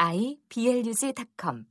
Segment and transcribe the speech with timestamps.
[0.00, 1.64] iblog.com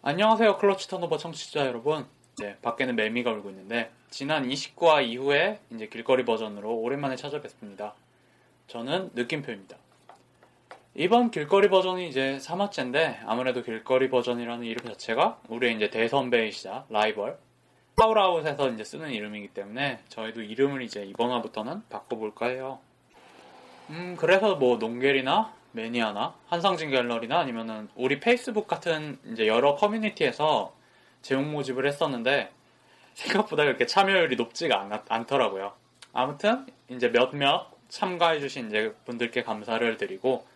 [0.00, 2.06] 안녕하세요 클러치 턴오버 청취자 여러분.
[2.38, 7.94] 네, 밖에는 매미가 울고 있는데 지난 29화 이후에 이제 길거리 버전으로 오랜만에 찾아뵙습니다.
[8.66, 9.76] 저는 느낌표입니다
[10.98, 17.36] 이번 길거리 버전이 이제 3화째인데 아무래도 길거리 버전이라는 이름 자체가 우리의 이제 대선배이시자 라이벌
[17.96, 22.78] 파울아웃에서 이제 쓰는 이름이기 때문에 저희도 이름을 이제 이번 화부터는 바꿔볼까 해요
[23.90, 30.74] 음 그래서 뭐 농갤이나 매니아나 한상진 갤러리나 아니면은 우리 페이스북 같은 이제 여러 커뮤니티에서
[31.20, 32.50] 제목 모집을 했었는데
[33.12, 35.74] 생각보다 그렇게 참여율이 높지가 않, 않더라고요.
[36.14, 40.46] 아무튼 이제 몇몇 참가해주신 이제 분들께 감사를 드리고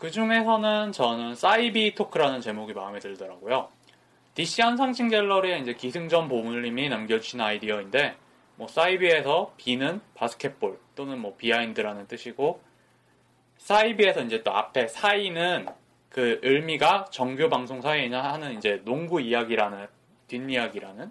[0.00, 3.68] 그 중에서는 저는 사이비 토크라는 제목이 마음에 들더라고요.
[4.32, 8.16] DC 한상진 갤러리의 이제 기승전 보물님이 남겨주신 아이디어인데
[8.56, 12.62] 뭐 사이비에서 B는 basketball 또는 뭐 behind라는 뜻이고
[13.58, 15.66] 사이비에서 이제 또 앞에 사이는
[16.08, 19.86] 그 의미가 정규 방송 사이냐 하는 이제 농구 이야기라는
[20.28, 21.10] 뒷이야기라는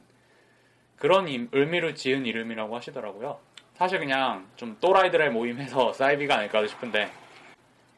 [0.96, 3.40] 그런 임- 의미로 지은 이름이라고 하시더라고요.
[3.76, 7.12] 사실 그냥 좀 또라이들의 모임에서 사이비가 아닐까 싶은데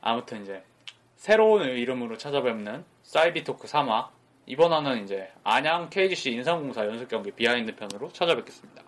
[0.01, 0.61] 아무튼 이제
[1.21, 4.07] 새로운 이름으로 찾아뵙는 사이비 토크 3화
[4.47, 8.81] 이번 화는 이제 안양 KGC 인삼공사 연습 경기 behind 편으로 찾아뵙겠습니다.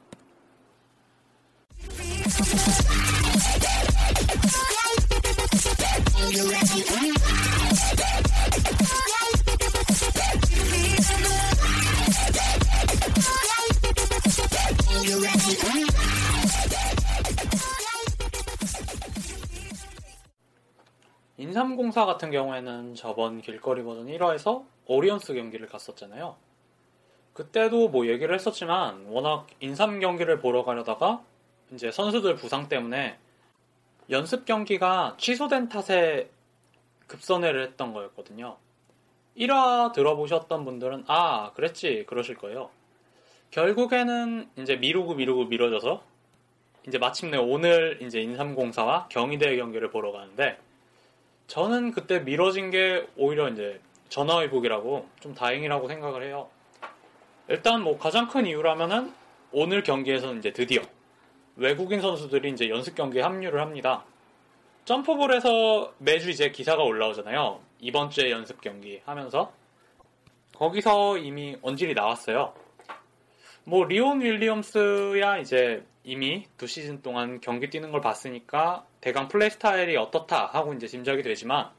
[21.38, 26.36] 인삼공사 같은 경우에는 저번 길거리 버전 1화에서 오리온스 경기를 갔었잖아요.
[27.34, 31.24] 그때도 뭐 얘기를 했었지만 워낙 인삼 경기를 보러 가려다가
[31.72, 33.18] 이제 선수들 부상 때문에
[34.12, 36.30] 연습 경기가 취소된 탓에
[37.08, 38.58] 급선회를 했던 거였거든요.
[39.36, 42.70] 1화 들어보셨던 분들은 아 그랬지 그러실 거예요.
[43.50, 46.04] 결국에는 이제 미루고 미루고 미뤄져서
[46.88, 50.60] 이제 마침내 오늘 이제 인삼공사와 경희대의 경기를 보러 가는데
[51.48, 56.50] 저는 그때 미뤄진 게 오히려 이제 전화위복이라고 좀 다행이라고 생각을 해요.
[57.48, 59.14] 일단 뭐 가장 큰 이유라면은
[59.52, 60.82] 오늘 경기에서는 이제 드디어
[61.56, 64.06] 외국인 선수들이 이제 연습 경기에 합류를 합니다.
[64.86, 67.62] 점프볼에서 매주 이제 기사가 올라오잖아요.
[67.80, 69.54] 이번 주에 연습 경기 하면서
[70.56, 72.54] 거기서 이미 언질이 나왔어요.
[73.66, 79.98] 뭐 리온 윌리엄스야 이제 이미 두 시즌 동안 경기 뛰는 걸 봤으니까 대강 플레이 스타일이
[79.98, 81.70] 어떻다 하고 이제 짐작이 되지만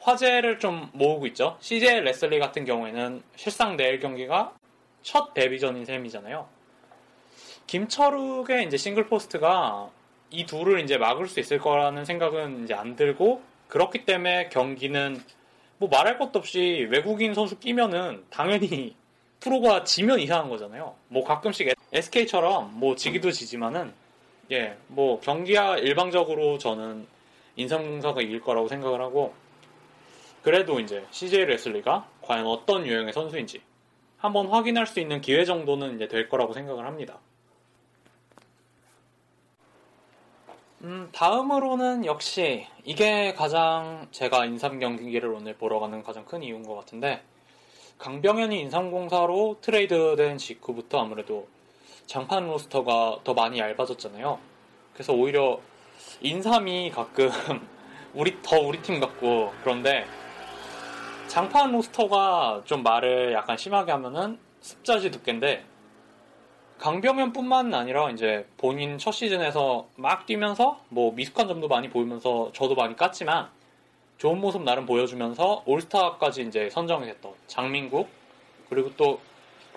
[0.00, 1.58] 화제를 좀 모으고 있죠.
[1.60, 4.54] CJ 레슬리 같은 경우에는 실상 내일 경기가
[5.02, 6.48] 첫 데뷔전인 셈이잖아요.
[7.66, 9.90] 김철욱의 이제 싱글 포스트가
[10.30, 15.22] 이 둘을 이제 막을 수 있을 거라는 생각은 이제 안 들고 그렇기 때문에 경기는
[15.76, 18.96] 뭐 말할 것도 없이 외국인 선수 끼면은 당연히
[19.40, 20.94] 프로가 지면 이상한 거잖아요.
[21.08, 23.92] 뭐 가끔씩 SK처럼 뭐 지기도 지지만은
[24.50, 27.06] 예, 뭐 경기야 일방적으로 저는
[27.56, 29.34] 인삼공사가 이길 거라고 생각을 하고
[30.42, 33.60] 그래도 이제 CJ 레슬리가 과연 어떤 유형의 선수인지
[34.16, 37.18] 한번 확인할 수 있는 기회 정도는 이제 될 거라고 생각을 합니다.
[40.82, 46.76] 음, 다음으로는 역시 이게 가장 제가 인삼 경기를 오늘 보러 가는 가장 큰 이유인 것
[46.76, 47.22] 같은데
[47.98, 51.48] 강병현이 인삼공사로 트레이드된 직후부터 아무래도
[52.06, 54.38] 장판 로스터가 더 많이 얇아졌잖아요.
[54.98, 55.60] 그래서 오히려
[56.22, 57.30] 인삼이 가끔
[58.14, 60.04] 우리 더 우리 팀 같고 그런데
[61.28, 65.64] 장판 로스터가 좀 말을 약간 심하게 하면은 습자지 두께인데
[66.78, 72.96] 강병현뿐만 아니라 이제 본인 첫 시즌에서 막 뛰면서 뭐 미숙한 점도 많이 보이면서 저도 많이
[72.96, 73.50] 깠지만
[74.16, 78.08] 좋은 모습 나름 보여주면서 올스타까지 이제 선정이 됐던 장민국
[78.68, 79.20] 그리고 또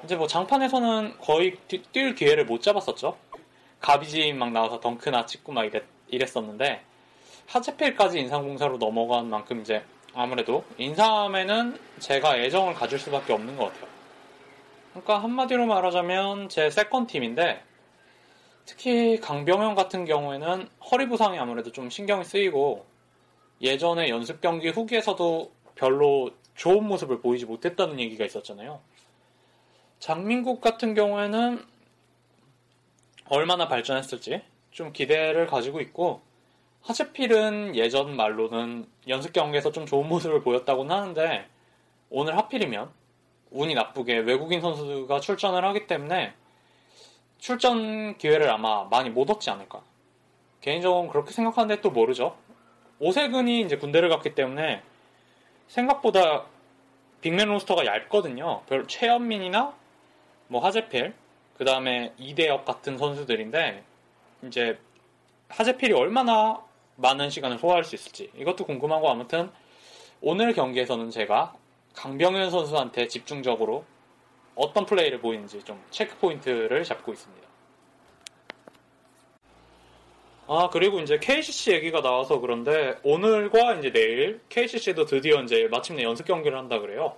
[0.04, 3.16] 이제 뭐 장판에서는 거의 뛰- 뛸 기회를 못 잡았었죠.
[3.82, 6.84] 가비지 막 나와서 덩크나 찍고 막 이랬, 이랬었는데
[7.48, 9.84] 하재필까지 인삼공사로 넘어간 만큼 이제
[10.14, 13.90] 아무래도 인삼에는 제가 애정을 가질 수밖에 없는 것 같아요.
[14.92, 17.64] 그러니까 한마디로 말하자면 제 second 팀인데
[18.66, 22.86] 특히 강병현 같은 경우에는 허리 부상이 아무래도 좀 신경이 쓰이고
[23.62, 28.80] 예전에 연습 경기 후기에서도 별로 좋은 모습을 보이지 못했다는 얘기가 있었잖아요.
[30.00, 31.64] 장민국 같은 경우에는
[33.32, 34.42] 얼마나 발전했을지
[34.72, 36.22] 좀 기대를 가지고 있고
[36.82, 41.48] 하재필은 예전 말로는 연습 경기에서 좀 좋은 모습을 보였다고는 하는데
[42.10, 42.92] 오늘 하필이면
[43.52, 46.34] 운이 나쁘게 외국인 선수가 출전을 하기 때문에
[47.38, 49.82] 출전 기회를 아마 많이 못 얻지 않을까.
[50.60, 52.38] 개인적으로 그렇게 생각하는데 또 모르죠.
[53.00, 54.84] 오세근이 이제 군대를 갔기 때문에
[55.70, 56.48] 생각보다
[57.22, 58.64] 빅맨 로스터가 얇거든요.
[58.68, 59.74] 별 최현민이나
[60.50, 61.14] 뭐 하재필,
[61.62, 63.84] 그 다음에 이대엽 같은 선수들인데
[64.48, 64.80] 이제
[65.50, 66.60] 하재필이 얼마나
[66.96, 69.52] 많은 시간을 소화할 수 있을지 이것도 궁금하고 아무튼
[70.22, 71.54] 오늘 경기에서는 제가
[71.94, 73.86] 강병현 선수한테 집중적으로
[74.56, 77.48] 어떤 플레이를 보이는지 좀 체크 포인트를 잡고 있습니다.
[80.48, 86.26] 아 그리고 이제 KCC 얘기가 나와서 그런데 오늘과 이제 내일 KCC도 드디어 이제 마침내 연습
[86.26, 87.18] 경기를 한다 그래요.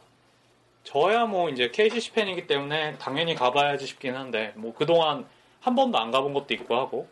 [0.84, 5.28] 저야 뭐 이제 KCC 팬이기 때문에 당연히 가봐야지 싶긴 한데 뭐 그동안
[5.62, 7.08] 한 번도 안 가본 것도 있고 하고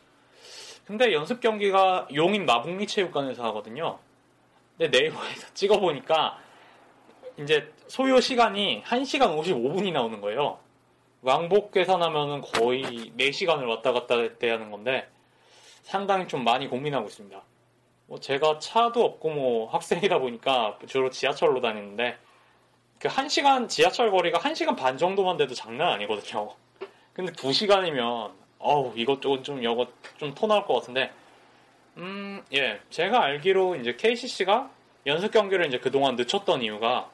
[0.86, 4.00] 근데 연습 경기가 용인 마북리 체육관에서 하거든요.
[4.78, 6.38] 근데 네이버에서 찍어보니까
[7.38, 10.60] 이제 소요 시간이 1시간 55분이 나오는 거예요.
[11.22, 15.08] 왕복 계산하면은 거의 4시간을 왔다 갔다 해야 하는 건데
[15.84, 17.42] 상당히 좀 많이 고민하고 있습니다.
[18.08, 22.18] 뭐 제가 차도 없고 뭐 학생이다 보니까 주로 지하철로 다니는데
[23.02, 26.54] 그 1시간 지하철 거리가 1시간 반 정도만 돼도 장난 아니거든요.
[27.14, 29.88] 근데 2시간이면 어우 이것저것 좀 이거
[30.18, 31.12] 좀토 나올 것 같은데
[31.98, 32.80] 음, 예.
[32.92, 34.70] 제가 알기로 이제 KCC가
[35.08, 37.10] 연습 경기를 이제 그동안 늦췄던 이유가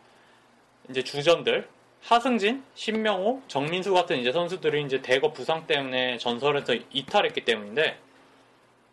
[0.89, 1.69] 이제 주전들
[2.04, 7.98] 하승진, 신명호, 정민수 같은 이제 선수들이 이제 대거 부상 때문에 전설에서 이탈했기 때문인데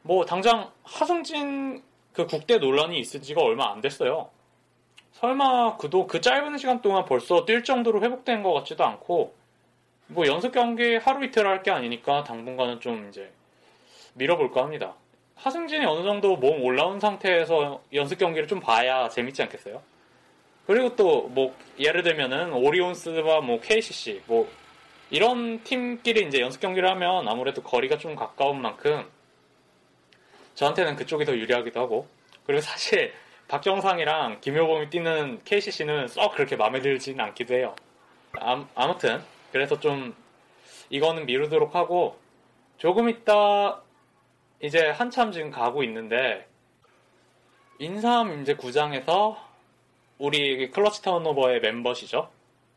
[0.03, 1.83] 뭐 당장 하승진
[2.13, 4.31] 그 국대 논란이 있은 지가 얼마 안 됐어요.
[5.25, 9.35] 설마 그도 그 짧은 시간 동안 벌써 뛸 정도로 회복된 것 같지도 않고
[10.09, 13.33] 뭐 연습 경기 하루 이틀 할 게 아니니까 당분간은 좀 이제
[14.15, 14.95] 밀어볼까 합니다.
[15.37, 19.83] 하승진이 어느 정도 몸 올라온 상태에서 연습 경기를 좀 봐야 재밌지 않겠어요?
[20.67, 24.47] 그리고 또 뭐 예를 들면은 오리온스와 뭐 KCC 뭐
[25.11, 29.09] 이런 팀끼리 이제 연습 경기를 하면 아무래도 거리가 좀 가까운 만큼
[30.55, 32.07] 저한테는 그쪽이 더 유리하기도 하고
[32.47, 33.13] 그리고 사실
[33.49, 37.75] 박정상이랑 김효범이 뛰는 KCC는 썩 그렇게 마음에 들지는 않기도 해요.
[38.41, 40.15] 암- 아무튼 그래서 좀
[40.91, 42.19] 이거는 미루도록 하고
[42.79, 43.81] 조금 있다
[44.63, 46.47] 이제 한참 지금 가고 있는데
[47.79, 49.37] 인삼 이제 구장에서
[50.19, 52.31] 우리 클러치 턴오버의 멤버시죠.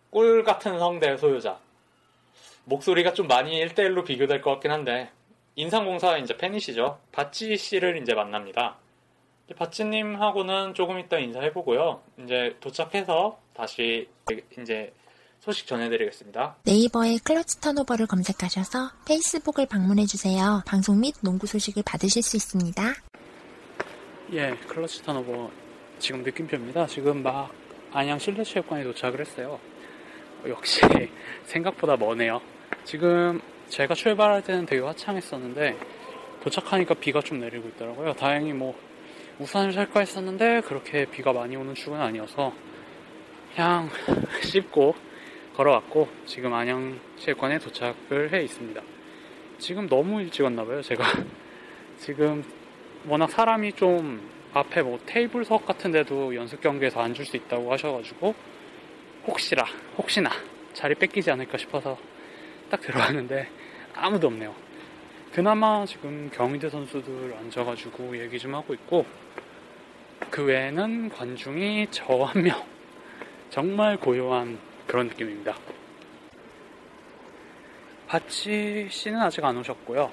[0.10, 1.60] 꿀 같은 성대 소유자.
[2.66, 5.10] 목소리가 좀 많이 1대1로 비교될 것 같긴 한데
[5.56, 7.00] 인삼공사 이제 팬이시죠.
[7.12, 8.76] 바찌 씨를 이제 만납니다.
[9.48, 12.02] 이제 바찌님하고는 조금 이따 인사해보고요.
[12.24, 14.10] 이제 도착해서 다시
[14.60, 14.94] 이제
[15.40, 16.58] 소식 전해드리겠습니다.
[16.66, 20.64] 네이버에 클러치 턴오버를 검색하셔서 페이스북을 방문해주세요.
[20.68, 22.94] 방송 및 농구 소식을 받으실 수 있습니다.
[24.34, 25.50] 예, 클러치 턴오버
[26.00, 26.86] 지금 느낌표입니다.
[26.88, 27.50] 지금 막
[27.94, 29.60] 안양 실내체육관에 도착을 했어요.
[30.46, 30.82] 역시
[31.46, 32.42] 생각보다 머네요.
[32.84, 33.40] 지금
[33.70, 35.78] 제가 출발할 때는 되게 화창했었는데
[36.44, 38.14] 도착하니까 비가 좀 내리고 있더라고요.
[38.14, 38.78] 다행히 뭐
[39.40, 42.54] 우산을 살까 했었는데 그렇게 비가 많이 오는 축은 아니어서
[43.54, 43.90] 그냥
[44.42, 44.96] 씹고
[45.56, 48.82] 걸어왔고 지금 안양 체육관에 도착을 해 있습니다.
[49.60, 51.04] 지금 너무 일찍 왔나봐요, 제가.
[52.00, 52.44] 지금
[53.08, 54.22] 워낙 사람이 좀
[54.54, 58.34] 앞에 뭐 테이블석 같은 데도 연습 경기에서 앉을 수 있다고 하셔가지고
[59.28, 59.66] 혹시라
[59.98, 60.32] 혹시나
[60.74, 61.98] 자리 뺏기지 않을까 싶어서
[62.70, 63.50] 딱 들어왔는데
[63.94, 64.54] 아무도 없네요.
[65.32, 69.06] 그나마 지금 경희대 선수들 앉아가지고 얘기 좀 하고 있고
[70.30, 72.62] 그 외에는 관중이 저 한 명
[73.50, 75.56] 정말 고요한 그런 느낌입니다.
[78.08, 80.10] 바치 씨는 아직 안 오셨고요.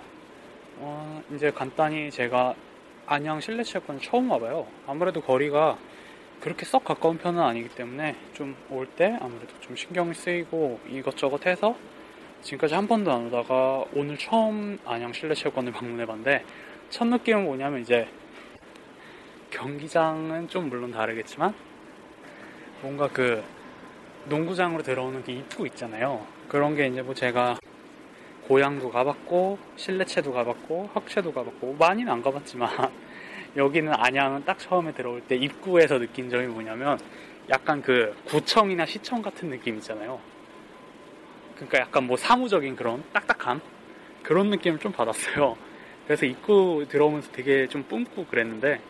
[0.78, 2.54] 어, 이제 간단히 제가
[3.06, 4.66] 안양 실내 체육관 처음 와봐요.
[4.86, 5.78] 아무래도 거리가
[6.40, 11.76] 그렇게 썩 가까운 편은 아니기 때문에 좀 올 때 아무래도 좀 신경이 쓰이고 이것저것 해서
[12.42, 16.44] 지금까지 한 번도 안 오다가 오늘 처음 안양 실내 체육관을 방문해봤는데
[16.90, 18.08] 첫 느낌은 뭐냐면 이제
[19.54, 21.54] 경기장은 좀 물론 다르겠지만
[22.82, 23.42] 뭔가 그
[24.26, 26.26] 농구장으로 들어오는 그 입구 있잖아요.
[26.48, 27.58] 그런 게 이제 뭐 제가
[28.48, 32.68] 고향도 가봤고 실내체도 가봤고 학체도 가봤고 많이는 안 가봤지만
[33.56, 36.98] 여기는 안양은 딱 처음에 들어올 때 입구에서 느낀 점이 뭐냐면
[37.48, 40.18] 약간 그 구청이나 시청 같은 느낌 있잖아요.
[41.54, 43.60] 그러니까 약간 뭐 사무적인 그런 딱딱함
[44.24, 45.56] 그런 느낌을 좀 받았어요.
[46.06, 48.80] 그래서 입구 들어오면서 되게 좀 뿜고 그랬는데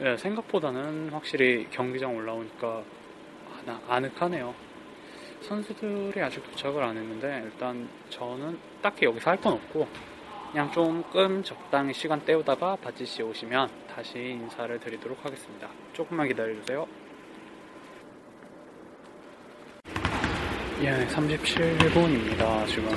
[0.00, 2.82] 예, 생각보다는 확실히 경기장 올라오니까
[3.88, 4.54] 아늑하네요.
[5.42, 9.86] 선수들이 아직 도착을 안 했는데 일단 저는 딱히 여기서 할 건 없고
[10.52, 15.68] 그냥 조금 적당히 시간 때우다가 바지 씨 오시면 다시 인사를 드리도록 하겠습니다.
[15.92, 16.86] 조금만 기다려주세요.
[20.82, 22.66] 예, 37분입니다.
[22.68, 22.88] 지금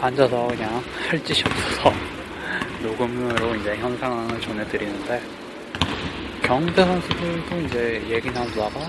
[0.00, 1.90] 앉아서 그냥 할 짓이 없어서
[2.82, 5.45] 녹음으로 이제 현 상황을 전해드리는데
[6.42, 8.80] 경대 선수들도 이제 얘기 나누다가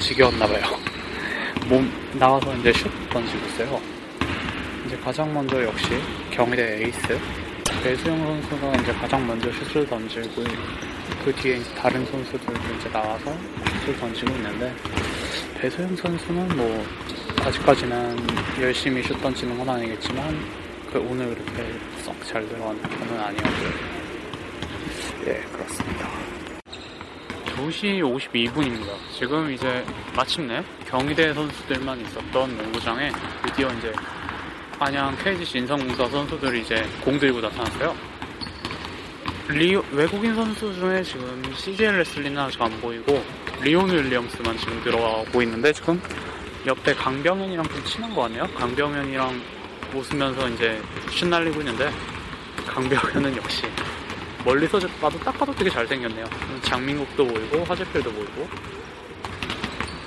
[0.00, 0.62] 지겨웠나봐요.
[1.68, 3.80] 몸 나와서 이제 슛 던지고 있어요.
[4.86, 7.18] 이제 가장 먼저 역시 경희대 에이스
[7.82, 10.44] 배수영 선수가 이제 가장 먼저 슛을 던지고
[11.24, 13.32] 그 뒤에 다른 선수들도 이제 나와서
[13.84, 14.74] 슛을 던지고 있는데
[15.60, 16.86] 배소영 선수는 뭐
[17.44, 18.16] 아직까지는
[18.60, 20.38] 열심히 슛 던지는 건 아니겠지만
[20.92, 23.97] 그 오늘 그렇게 썩 잘 들어가는 편은 아니었고요.
[25.28, 26.08] 예, 그렇습니다.
[27.54, 28.94] 2시 52분입니다.
[29.12, 29.84] 지금 이제
[30.16, 33.12] 마침내 경희대 선수들만 있었던 농구장에
[33.44, 33.92] 드디어 이제
[34.78, 37.94] 안양 KGC 인성공사 선수들이 이제 공 들고 나타났어요.
[39.50, 43.22] 리 외국인 선수 중에 지금 CJ 레슬리는 아직 안 보이고
[43.60, 46.00] 리온 윌리엄스만 지금 들어가고 있는데 지금
[46.64, 48.46] 옆에 강병현이랑 좀 친한 것 같네요.
[48.54, 49.42] 강병현이랑
[49.94, 50.80] 웃으면서 이제
[51.10, 51.90] 슛 날리고 있는데
[52.66, 53.64] 강병현은 역시
[54.44, 56.24] 멀리서 봐도 딱 봐도 되게 잘생겼네요.
[56.62, 58.48] 장민국도 보이고 화재필도 보이고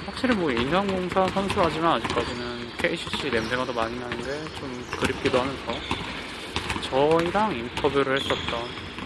[0.05, 5.73] 확실히 뭐 인상공사 선수라지만 아직까지는 KCC 냄새가 더 많이 나는데 좀 그립기도 하면서
[6.81, 8.59] 저희랑 인터뷰를 했었던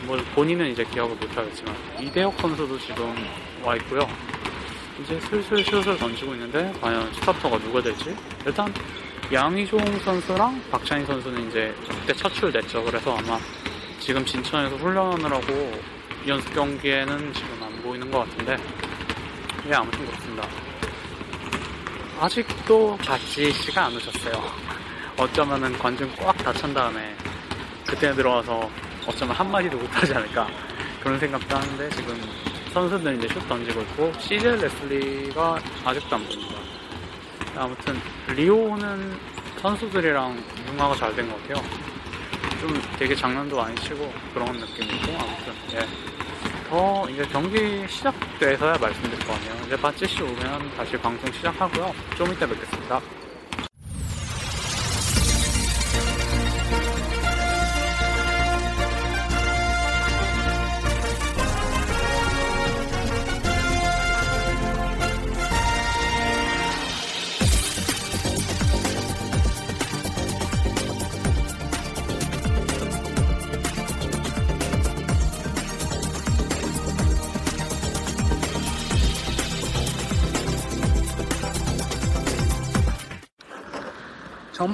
[0.05, 3.15] 뭐 본인은 이제 기억을 못하겠지만 이대혁 선수도 지금
[3.63, 4.07] 와 있고요.
[5.01, 8.15] 이제 슬슬 슛을 던지고 있는데 과연 스타터가 누가 될지
[8.45, 8.73] 일단
[9.31, 12.83] 양희종 선수랑 박찬희 선수는 이제 그때 차출됐죠.
[12.83, 13.37] 그래서 아마
[14.05, 15.81] 지금 진천에서 훈련을 하고
[16.27, 18.55] 연습 경기에는 지금 안 보이는 것 같은데
[19.67, 20.47] 예 아무튼 그렇습니다.
[22.19, 24.43] 아직도 자지 씨가 안 오셨어요.
[25.17, 27.15] 어쩌면은 관중 꽉 닫힌 다음에
[27.87, 28.69] 그때 들어와서
[29.07, 30.47] 어쩌면 한마디도 못하지 않을까
[31.01, 32.15] 그런 생각도 하는데 지금
[32.73, 36.55] 선수들 이제 슛 던지고 있고 CJ 레슬리가 아직도 안 보입니다.
[37.55, 37.99] 아무튼
[38.35, 39.17] 리오는
[39.63, 40.43] 선수들이랑
[40.73, 41.94] 융화가 잘 된 것 같아요.
[42.65, 45.85] 좀 되게 장난도 많이 치고 그런 느낌이고 아무튼 예.
[46.67, 49.53] 더 이제 경기 시작돼서야 말씀드릴 거 아니에요.
[49.67, 51.93] 이제 바찌 씨 오면 다시 방송 시작하고요.
[52.17, 52.99] 좀 이따 뵙겠습니다.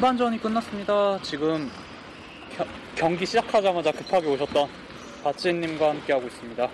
[0.02, 1.20] 전반전이 끝났습니다.
[1.22, 1.70] 지금
[2.58, 2.66] 겨-
[2.96, 4.68] 경기 시작하자마자 급하게 오셨던
[5.24, 6.68] 바찌님과 함께하고 있습니다.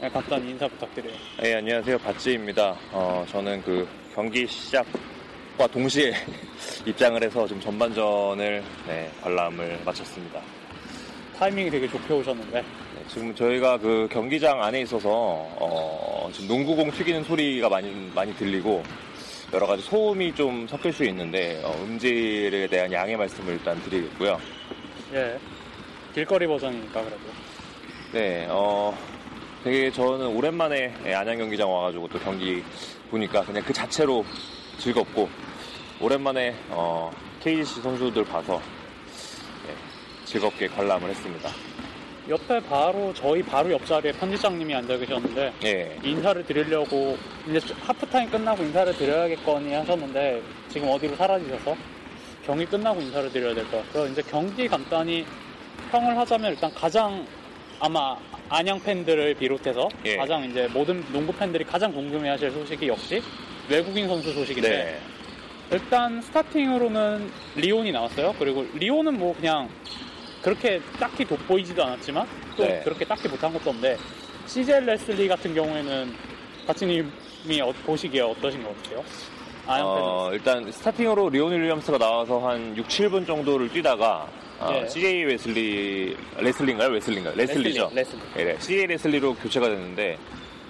[0.00, 1.12] 네, 간단히 인사 부탁드려요.
[1.42, 1.98] 네, 안녕하세요.
[1.98, 2.74] 바찌입니다.
[2.90, 6.14] 어, 저는 그 경기 시작과 동시에
[6.86, 10.40] 입장을 해서 좀 전반전을 네, 관람을 마쳤습니다.
[11.38, 17.24] 타이밍이 되게 좋게 오셨는데 네, 지금 저희가 그 경기장 안에 있어서 어, 지금 농구공 튀기는
[17.24, 18.82] 소리가 많이 많이 들리고
[19.52, 24.38] 여러 가지 소음이 좀 섞일 수 있는데 어, 음질에 대한 양해 말씀을 일단 드리겠고요.
[25.12, 25.38] 예
[26.14, 27.20] 길거리 버전이니까 그래도
[28.12, 28.96] 네, 어,
[29.64, 32.62] 되게 저는 오랜만에 예, 안양 경기장 와가지고 또 경기
[33.10, 34.24] 보니까 그냥 그 자체로
[34.78, 35.28] 즐겁고
[36.00, 38.60] 오랜만에 어, KGC 선수들 봐서
[39.68, 39.74] 예,
[40.24, 41.50] 즐겁게 관람을 했습니다.
[42.30, 47.18] 옆에 바로 저희 바로 옆자리에 편집장님이 앉아 계셨는데 예, 인사를 드리려고
[47.48, 51.74] 이제 하프타임 끝나고 인사를 드려야겠거니 하셨는데 지금 어디로 사라지셔서
[52.46, 54.06] 경기 끝나고 인사를 드려야 될 것 같고요.
[54.06, 55.26] 이제 경기 간단히
[55.90, 57.26] 평을 하자면 일단 가장
[57.80, 58.16] 아마
[58.48, 60.16] 안양 팬들을 비롯해서 예.
[60.16, 63.20] 가장 이제 모든 농구 팬들이 가장 궁금해하실 소식이 역시
[63.68, 64.98] 외국인 선수 소식인데 네,
[65.72, 68.34] 일단 스타팅으로는 리온이 나왔어요.
[68.38, 69.68] 그리고 리온은 뭐 그냥
[70.42, 72.80] 그렇게 딱히 돋보이지도 않았지만 또 네.
[72.84, 73.96] 그렇게 딱히 못한 것도 없는데
[74.46, 76.14] CJ 레슬리 같은 경우에는
[76.66, 79.04] 가치님이 어- 보시기에 어떠신 것 같아요?
[79.66, 84.26] 어, 일단 스타팅으로 리온 윌리엄스가 나와서 한 6, 7분 정도를 뛰다가
[84.58, 84.88] 어, 예.
[84.88, 86.90] CJ 레슬리 레슬리인가요?
[86.90, 87.34] 레슬리인가요?
[87.36, 87.90] 레슬리죠.
[87.94, 88.20] 레슬리.
[88.34, 88.56] 네, 네.
[88.58, 90.18] CJ 레슬리로 교체가 됐는데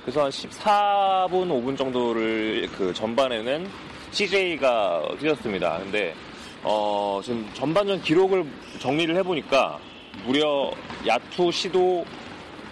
[0.02, 3.68] 그래서 한 14분, 5분 정도를 그 전반에는
[4.12, 5.78] CJ가 뛰었습니다.
[5.78, 6.14] 근데
[6.62, 8.44] 어, 지금 전반전 기록을
[8.78, 9.78] 정리를 해보니까
[10.26, 10.70] 무려
[11.06, 12.04] 야투 시도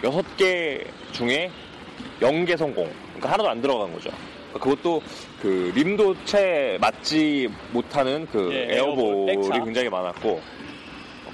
[0.03, 1.51] 6개 중에
[2.21, 2.91] 0개 성공.
[3.09, 4.11] 그러니까 하나도 안 들어간 거죠.
[4.53, 5.03] 그러니까 그것도
[5.41, 9.65] 그 림도 채 맞지 못하는 그 예, 에어볼, 에어볼이 백차.
[9.65, 10.41] 굉장히 많았고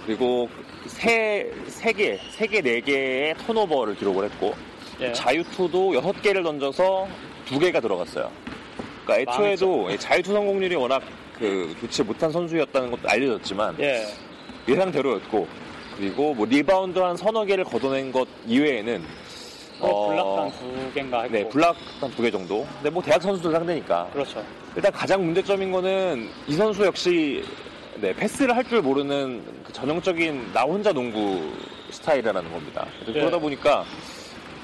[0.07, 0.49] 그리고
[0.87, 4.55] 세, 세 개, 세 개, 네 개의 턴오버를 기록을 했고
[5.01, 5.13] 예.
[5.13, 7.09] 자유투도 여섯 개를 던져서
[7.47, 8.31] 두 개가 들어갔어요.
[9.05, 11.03] 그러니까 애초에도 예, 자유투 성공률이 워낙
[11.39, 14.07] 그 좋지 못한 선수였다는 것도 알려졌지만 예.
[14.69, 15.47] 예상대로였고
[15.97, 19.03] 그리고 뭐 리바운드 한 서너 개를 걷어낸 것 이외에는
[19.81, 21.37] 어, 어, block도 한 두 개인가 했고.
[21.37, 22.67] 네 블락 한두개 정도.
[22.77, 24.45] 근데 뭐 대학 선수들 상대니까 그렇죠.
[24.77, 27.45] 일단 가장 문제점인 거는 이 선수 역시
[28.01, 31.53] 네, 패스를 할 줄 모르는 그 전형적인 나 혼자 농구
[31.91, 32.87] 스타일이라는 겁니다.
[33.09, 33.13] 예.
[33.13, 33.85] 그러다 보니까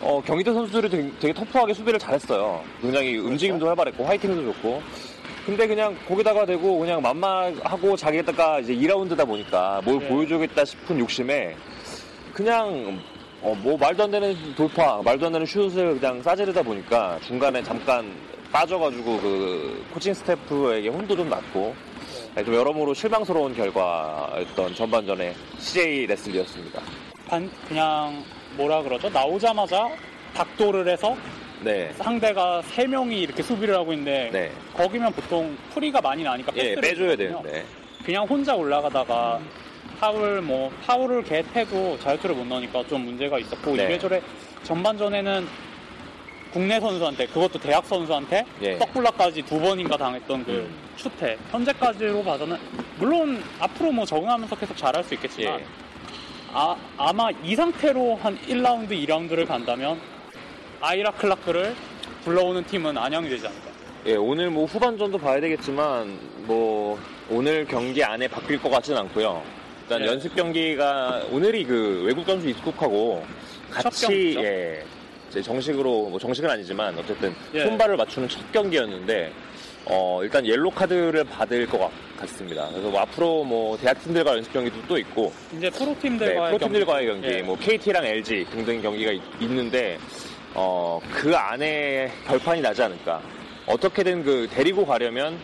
[0.00, 2.62] 어, 경희대 선수들이 되게, 되게 터프하게 수비를 잘했어요.
[2.81, 4.83] 굉장히 움직임도 활발했고 화이팅도 좋고.
[5.47, 10.09] 근데 그냥 거기다가 대고 그냥 만만하고 자기가 이제 2라운드다 보니까 뭘 예.
[10.09, 11.56] 보여주겠다 싶은 욕심에
[12.32, 13.00] 그냥
[13.42, 18.12] 어, 뭐 말도 안 되는 돌파, 말도 안 되는 슛을 그냥 싸지르다 보니까 중간에 잠깐
[18.52, 21.75] 빠져가지고 그 코칭 스태프에게 혼도 좀 났고
[22.35, 26.82] 네, 좀 여러모로 실망스러운 결과였던 전반전의 CJ 레슬리였습니다.
[27.26, 28.23] 반, 그냥
[28.56, 29.09] 뭐라 그러죠?
[29.09, 29.88] 나오자마자
[30.35, 31.16] 닥도를 해서
[31.62, 31.93] 네.
[31.99, 34.52] 상대가 세명이 이렇게 수비를 하고 있는데 네.
[34.75, 37.43] 거기면 보통 프리가 많이 나니까 예, 패스를 빼줘야 주거든요.
[37.43, 37.64] 되는데.
[38.05, 39.40] 그냥 혼자 올라가다가
[40.00, 43.85] 파울 뭐 파울을 개패도 자유투를 못 넣으니까 좀 문제가 있었고 네.
[43.85, 44.23] 이래저래
[44.62, 45.47] 전반전에는
[46.52, 48.78] 국내 선수한테 그것도 대학 선수한테 예.
[48.78, 50.75] 떡블락까지 두 번인가 당했던 그 음.
[50.97, 52.56] 추태 현재까지로 봐서는
[52.99, 55.65] 물론 앞으로 뭐 적응하면서 계속 잘할 수 있겠지만 예.
[56.52, 60.00] 아, 아마 이 상태로 한 1라운드, 2라운드를 간다면
[60.80, 61.75] 아이라 클라크를
[62.25, 63.71] 불러오는 팀은 안양이 되지 않을까.
[64.06, 69.43] 예, 오늘 뭐 후반전도 봐야 되겠지만 뭐 오늘 경기 안에 바뀔 것 같지는 않고요.
[69.82, 70.06] 일단 예.
[70.06, 73.23] 연습 경기가 오늘이 그 외국 선수 입국하고
[73.75, 74.36] 첫 같이?
[74.38, 74.82] 예,
[75.28, 77.64] 이제 정식으로 뭐 정식은 아니지만 어쨌든 예.
[77.64, 79.32] 손발을 맞추는 첫 경기였는데
[79.86, 81.90] 어, 일단 옐로 카드를 받을 것 같-
[82.21, 82.69] 같습니다.
[82.71, 87.06] 그래서 뭐 앞으로 뭐 대학 팀들과 연습 경기도 또 있고 이제 네, 프로 팀들과의 프로팀들과의
[87.06, 87.43] 경기, 예.
[87.43, 89.99] 뭐 KT랑 LG 등등 경기가 있- 있는데
[90.54, 93.23] 어, 그 안에 결판이 나지 않을까.
[93.67, 95.39] 어떻게든 그 데리고 가려면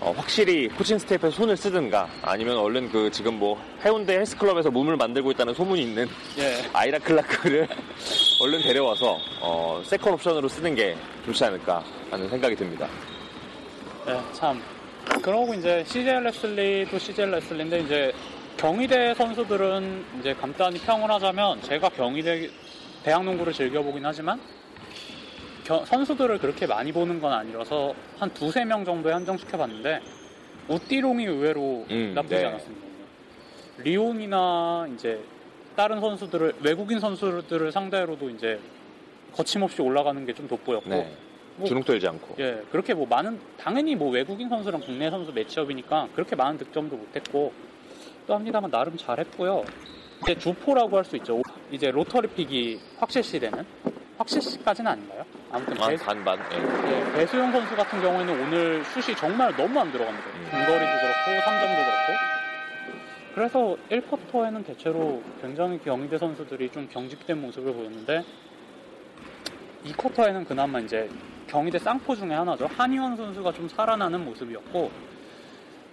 [0.00, 5.32] 어, 확실히 코칭 스태프에 손을 쓰든가 아니면 얼른 그 지금 뭐 해운대 헬스클럽에서 몸을 만들고
[5.32, 6.62] 있다는 소문이 있는 예.
[6.72, 7.66] 아이라 클라크를
[8.40, 12.88] 얼른 데려와서 어, second 옵션으로 쓰는 게 좋지 않을까 하는 생각이 듭니다.
[14.06, 14.62] 예, 참.
[15.20, 18.12] 그러고 이제 CJ 레슬리도 CJ 레슬리인데 이제
[18.56, 22.48] 경희대 선수들은 이제 간단히 평을 하자면 제가 경희대
[23.04, 24.40] 대학 농구를 즐겨보긴 하지만
[25.64, 30.00] 겨- 선수들을 그렇게 많이 보는 건 아니라서 한 두세 명 정도에 한정시켜봤는데
[30.68, 32.44] 우띠롱이 의외로 음, 나쁘지 네.
[32.46, 32.86] 않았습니다.
[33.78, 35.20] 리온이나 이제
[35.76, 38.58] 다른 선수들을 외국인 선수들을 상대로도 이제
[39.32, 41.12] 거침없이 올라가는 게 좀 돋보였고 네.
[41.56, 42.36] 뭐- 주눅 들지 않고.
[42.38, 47.52] 예, 그렇게 뭐 많은 당연히 뭐 외국인 선수랑 국내 선수 매치업이니까 그렇게 많은 득점도 못했고
[48.26, 49.64] 또 합니다만 나름 잘했고요.
[50.22, 51.42] 이제 주포라고 할 수 있죠.
[51.70, 53.64] 이제 로터리 픽이 확실시 되는
[54.18, 55.24] 확실시까지는 아닌가요?
[55.50, 56.38] 아무튼 아, 배, 반반.
[56.52, 56.56] 예.
[56.56, 60.26] 예, 배수영 선수 같은 경우에는 오늘 슛이 정말 너무 안 들어갑니다.
[60.26, 60.46] 음.
[60.50, 62.18] 중거리도 그렇고 3점도 그렇고.
[63.34, 68.24] 그래서 1쿼터에는 대체로 굉장히 경희대 선수들이 좀 경직된 모습을 보였는데
[69.84, 71.08] 2쿼터에는 그나마 이제
[71.46, 72.66] 경희대 쌍포 중에 하나죠.
[72.76, 74.90] 한희원 선수가 좀 살아나는 모습이었고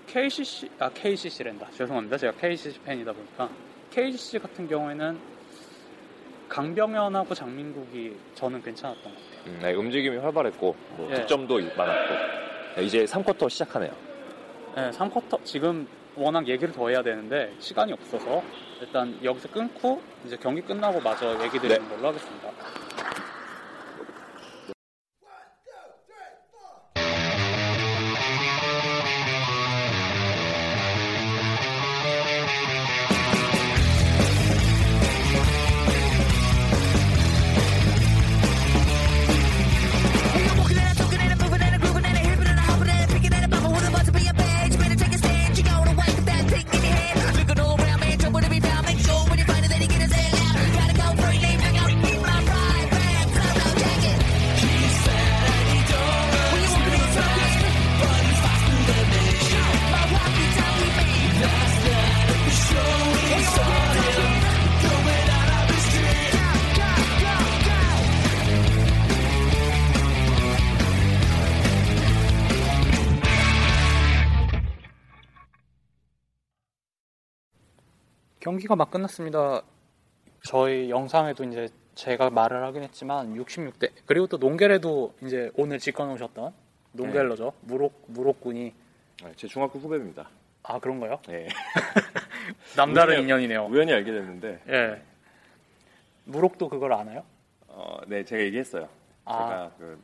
[0.07, 1.69] KCC 아 KCC랜다.
[1.71, 2.17] 죄송합니다.
[2.17, 3.49] 제가 KCC 팬이다 보니까
[3.95, 5.17] KCC 같은 경우에는
[6.49, 9.41] 강병현하고 장민국이 저는 괜찮았던 것 같아요.
[9.47, 11.15] 음, 네, 움직임이 활발했고 뭐 예.
[11.15, 12.13] 득점도 많았고
[12.75, 13.93] 네, 이제 3쿼터 시작하네요.
[14.75, 18.43] 네, 3쿼터 지금 워낙 얘기를 더 해야 되는데 시간이 없어서
[18.81, 21.95] 일단 여기서 끊고 이제 경기 끝나고 마저 얘기 드리는 네.
[21.95, 22.49] 걸로 하겠습니다.
[78.65, 79.61] 경기가 막 끝났습니다.
[80.43, 86.51] 저희 영상에도 이제 제가 말을 하긴 했지만 66대 그리고 또 농겔에도 이제 오늘 직관 오셨던
[86.91, 88.73] 농겔러죠 무록 무록군이
[89.23, 90.27] 네, 제 중학교 후배입니다.
[90.63, 91.19] 아 그런가요?
[91.27, 91.47] 네.
[92.75, 93.65] 남다른 우연히- 인연이네요.
[93.67, 95.01] 우연히 알게 됐는데, 예.
[96.25, 97.23] 무록도 그걸 아나요?
[97.67, 98.89] 어, 네, 제가 얘기했어요.
[99.25, 99.37] 아.
[99.37, 99.99] 제가 그,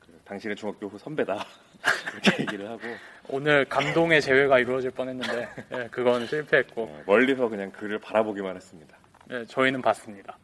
[0.00, 1.44] 그 당신의 중학교 후 선배다.
[2.10, 2.82] 그렇게 얘기를 하고,
[3.28, 8.96] 오늘 감동의 재회가 이루어질 뻔했는데 예, 그건 실패했고 어, 멀리서 그냥 그를 바라보기만 했습니다.
[9.30, 10.38] 예, 저희는 봤습니다.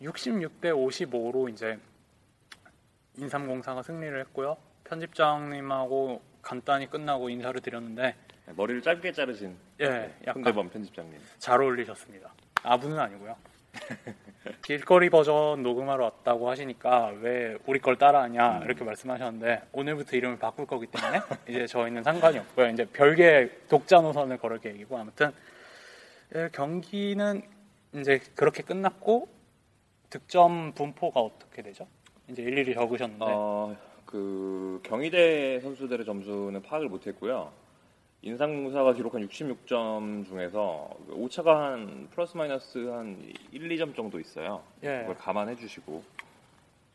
[0.00, 1.78] 66대 55로 이제
[3.16, 4.56] 인삼공사가 승리를 했고요.
[4.84, 8.14] 편집장님하고 간단히 끝나고 인사를 드렸는데
[8.46, 11.20] 네, 머리를 짧게 자르신 예, 네, 약간 편집장님.
[11.38, 12.32] 잘 어울리셨습니다.
[12.62, 13.36] 아부는 아니고요.
[14.62, 20.86] 길거리 버전 녹음하러 왔다고 하시니까 왜 우리 걸 따라하냐 이렇게 말씀하셨는데 오늘부터 이름을 바꿀 거기
[20.86, 22.70] 때문에 이제 저희는 상관이 없고요.
[22.70, 25.32] 이제 별개의 독자 노선을 걸을 계획이고 아무튼
[26.34, 27.42] 예, 경기는
[27.94, 29.28] 이제 그렇게 끝났고
[30.10, 31.86] 득점 분포가 어떻게 되죠?
[32.28, 37.52] 이제 일일이 적으셨는데 어, 그 경희대 선수들의 점수는 파악을 못했고요.
[38.22, 43.16] 인상공사가 기록한 66점 중에서 오차가 한 플러스 마이너스 한
[43.50, 44.62] 1, 2점 정도 있어요.
[44.84, 45.00] 예.
[45.00, 46.02] 그걸 감안해 주시고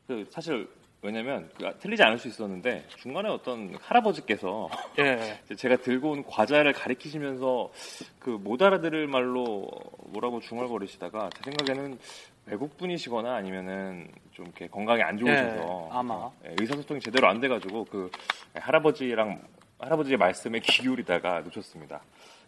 [0.08, 0.70] 그 사실
[1.02, 7.72] 왜냐면 그 틀리지 않을 수 있었는데 중간에 어떤 할아버지께서 예, 제가 들고 온 과자를 가리키시면서
[8.20, 9.68] 그 못 알아들을 말로
[10.08, 12.00] 뭐라고 중얼거리시다가 제 생각에는
[12.46, 16.32] 외국 분이시거나 아니면은 좀 이렇게 건강이 안 좋으셔서 예, 아마.
[16.46, 18.10] 예, 의사소통이 제대로 안 돼가지고 그
[18.54, 19.42] 할아버지랑
[19.80, 22.02] 할아버지의 말씀에 귀 기울이다가 놓쳤습니다.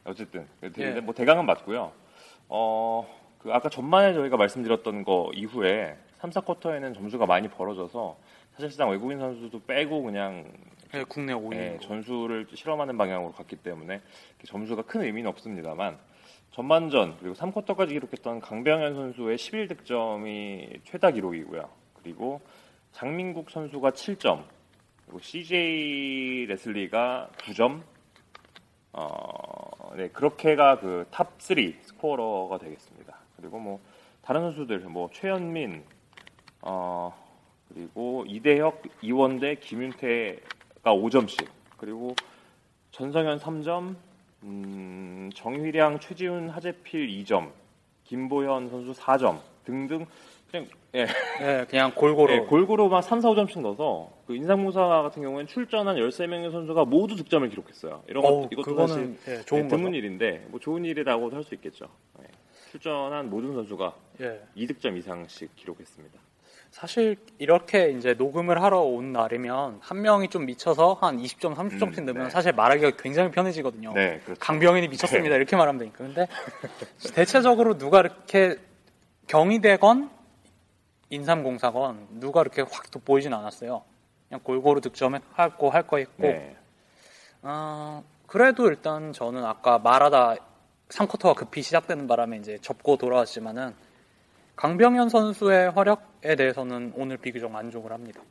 [0.03, 0.99] 어쨌든 예.
[1.01, 1.91] 뭐 대강은 맞고요.
[2.47, 3.07] 어,
[3.39, 8.17] 그 아까 전반에 저희가 말씀드렸던 거 이후에 3, 4쿼터에는 점수가 많이 벌어져서
[8.55, 10.51] 사실상 외국인 선수도 빼고 그냥
[10.93, 14.01] 예, 국내 5위 예, 전술을 실험하는 방향으로 갔기 때문에
[14.45, 15.97] 점수가 큰 의미는 없습니다만
[16.51, 21.69] 전반전 그리고 3쿼터까지 기록했던 강병현 선수의 11득점이 최다 기록이고요.
[22.01, 22.41] 그리고
[22.91, 24.43] 장민국 선수가 7점,
[25.09, 27.81] 그리고 CJ 레슬리가 9점.
[28.93, 33.17] 어, 네, 그렇게가 그 top 3 scorer가 되겠습니다.
[33.37, 33.79] 그리고 뭐
[34.21, 35.83] 다른 선수들 뭐 최현민
[36.61, 37.11] 어,
[37.69, 42.15] 그리고 이대혁, 이원대, 김윤태가 5점씩 그리고
[42.91, 43.95] 전성현 3점,
[44.43, 47.51] 음, 정휘량, 최지훈, 하재필 2점,
[48.03, 50.05] 김보현 선수 4점 등등
[50.51, 51.01] 그냥 예,
[51.41, 55.95] 예, 그냥 골고루 예, 골고루 막 3, 4, 5점씩 넣어서 그 인삼공사 같은 경우에는 출전한
[55.97, 58.03] 13명의 선수가 모두 득점을 기록했어요.
[58.07, 59.93] 이런 것 이것도 사실 그거는 예, 좋은 예, 드문.
[59.93, 61.85] 일인데 뭐 좋은 일이라고도 할 수 있겠죠.
[62.21, 62.25] 예.
[62.71, 64.41] 출전한 모든 선수가 예.
[64.57, 66.19] 2득점 이상씩 기록했습니다.
[66.71, 72.05] 사실 이렇게 이제 녹음을 하러 온 날이면 한 명이 좀 미쳐서 한 20점, 30점씩 음,
[72.05, 72.29] 넣으면 네.
[72.29, 73.93] 사실 말하기가 굉장히 편해지거든요.
[73.93, 74.39] 네, 그렇죠.
[74.39, 75.35] 강병현이 미쳤습니다.
[75.35, 75.97] 이렇게 말하면 되니까.
[75.99, 76.27] 근데
[77.15, 78.57] 대체적으로 누가 이렇게
[79.27, 80.11] 경희대건
[81.09, 83.83] 인삼공사건 누가 이렇게 확 돋보이진 않았어요.
[84.27, 86.55] 그냥 골고루 득점했고 할 거 했고 네.
[87.41, 90.35] 어, 그래도 일단 저는 아까 말하다
[90.89, 93.73] 3쿼터가 급히 시작되는 바람에 이제 접고 돌아왔지만은
[94.55, 98.21] 강병현 선수의 활약에 대해서는 오늘 비교적 만족을 합니다.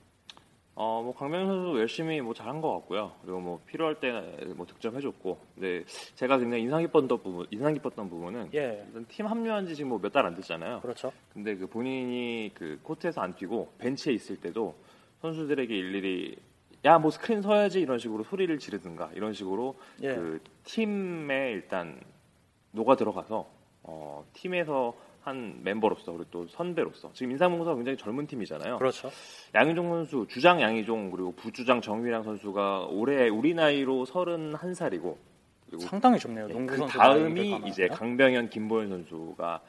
[0.81, 3.11] 어, 뭐 강명 선수 열심히 뭐 잘한 것 같고요.
[3.23, 4.13] 그리고 뭐 필요할 때
[4.55, 9.75] 뭐 득점해줬고, 근데 제가 굉장히 인상 깊었던 부분, 인상 깊었던 부분은 예, 팀 합류한 지
[9.75, 10.81] 지금 뭐 몇 달 안 됐잖아요.
[10.81, 11.11] 그렇죠.
[11.35, 14.77] 근데 그 본인이 그 코트에서 안 뛰고 벤치에 있을 때도
[15.21, 16.37] 선수들에게 일일이
[16.85, 22.01] 야 뭐 스크린 서야지 이런 식으로 소리를 지르든가 이런 식으로 예, 그 팀에 일단
[22.71, 23.49] 녹아 들어가서
[23.83, 28.79] 어, 팀에서 한 멤버로서 그리고 또 선배로서 지금 인삼공사가 굉장히 젊은 팀이잖아요.
[28.79, 29.11] 그렇죠.
[29.55, 35.17] 양희종 선수 주장 양희종 그리고 부주장 정휘랑 선수가 올해 우리 나이로 31살이고
[35.67, 36.49] 그리고 상당히 좋네요.
[36.49, 37.89] 예, 농구 그 선수 다음이 이제.
[37.89, 39.61] 강병현 김보현 선수가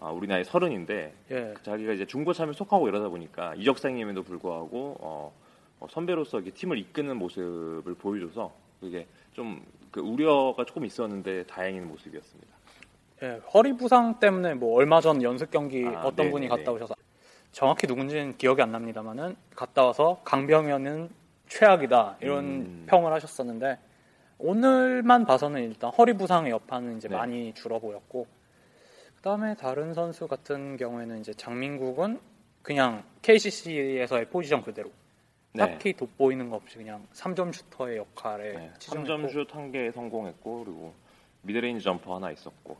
[0.00, 5.32] 아, 우리 나이 30인데 예, 자기가 이제 중고참에 속하고 이러다 보니까 이적생임에도 불구하고 어,
[5.80, 12.57] 어, 선배로서 팀을 이끄는 모습을 보여줘서 그게 좀 그 우려가 조금 있었는데 다행인 모습이었습니다.
[13.22, 16.30] 예, 허리 부상 때문에 뭐 얼마 전 연습 경기 아, 어떤 네네네.
[16.30, 16.94] 분이 갔다 오셔서
[17.52, 21.10] 정확히 누군지는 기억이 안 납니다만은 갔다 와서 강병현은
[21.48, 22.86] 최악이다 이런 음.
[22.88, 23.78] 평을 하셨었는데
[24.38, 27.16] 오늘만 봐서는 일단 허리 부상의 여파는 이제 네.
[27.16, 28.26] 많이 줄어 보였고
[29.16, 32.20] 그다음에 다른 선수 같은 경우에는 이제 장민국은
[32.62, 34.90] 그냥 KCC에서의 포지션 그대로
[35.52, 35.66] 네.
[35.66, 40.64] 딱히 돋보이는 거 없이 그냥 3점 슈터의 역할에 네, 치중했고 3점 슛 한 개 성공했고
[40.64, 40.94] 그리고
[41.42, 42.76] mid-range jumper 하나 있었고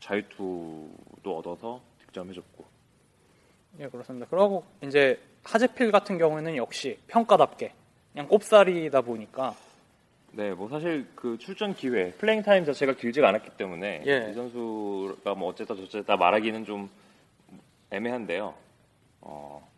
[0.00, 2.64] 자유투도 얻어서 득점해줬고
[3.80, 4.26] 예, 그렇습니다.
[4.26, 7.72] 그러고 이제 하재필 같은 경우에는 역시 평가답게
[8.12, 9.54] 그냥 꼽사리다 보니까
[10.32, 14.30] 네, 뭐 사실 그 출전 기회, playing time 자체가 길지가 않았기 때문에 예.
[14.30, 16.90] 이 선수가 뭐 어쨌다 저쨌다 말하기는 좀
[17.90, 18.54] 애매한데요.
[19.20, 19.68] 어,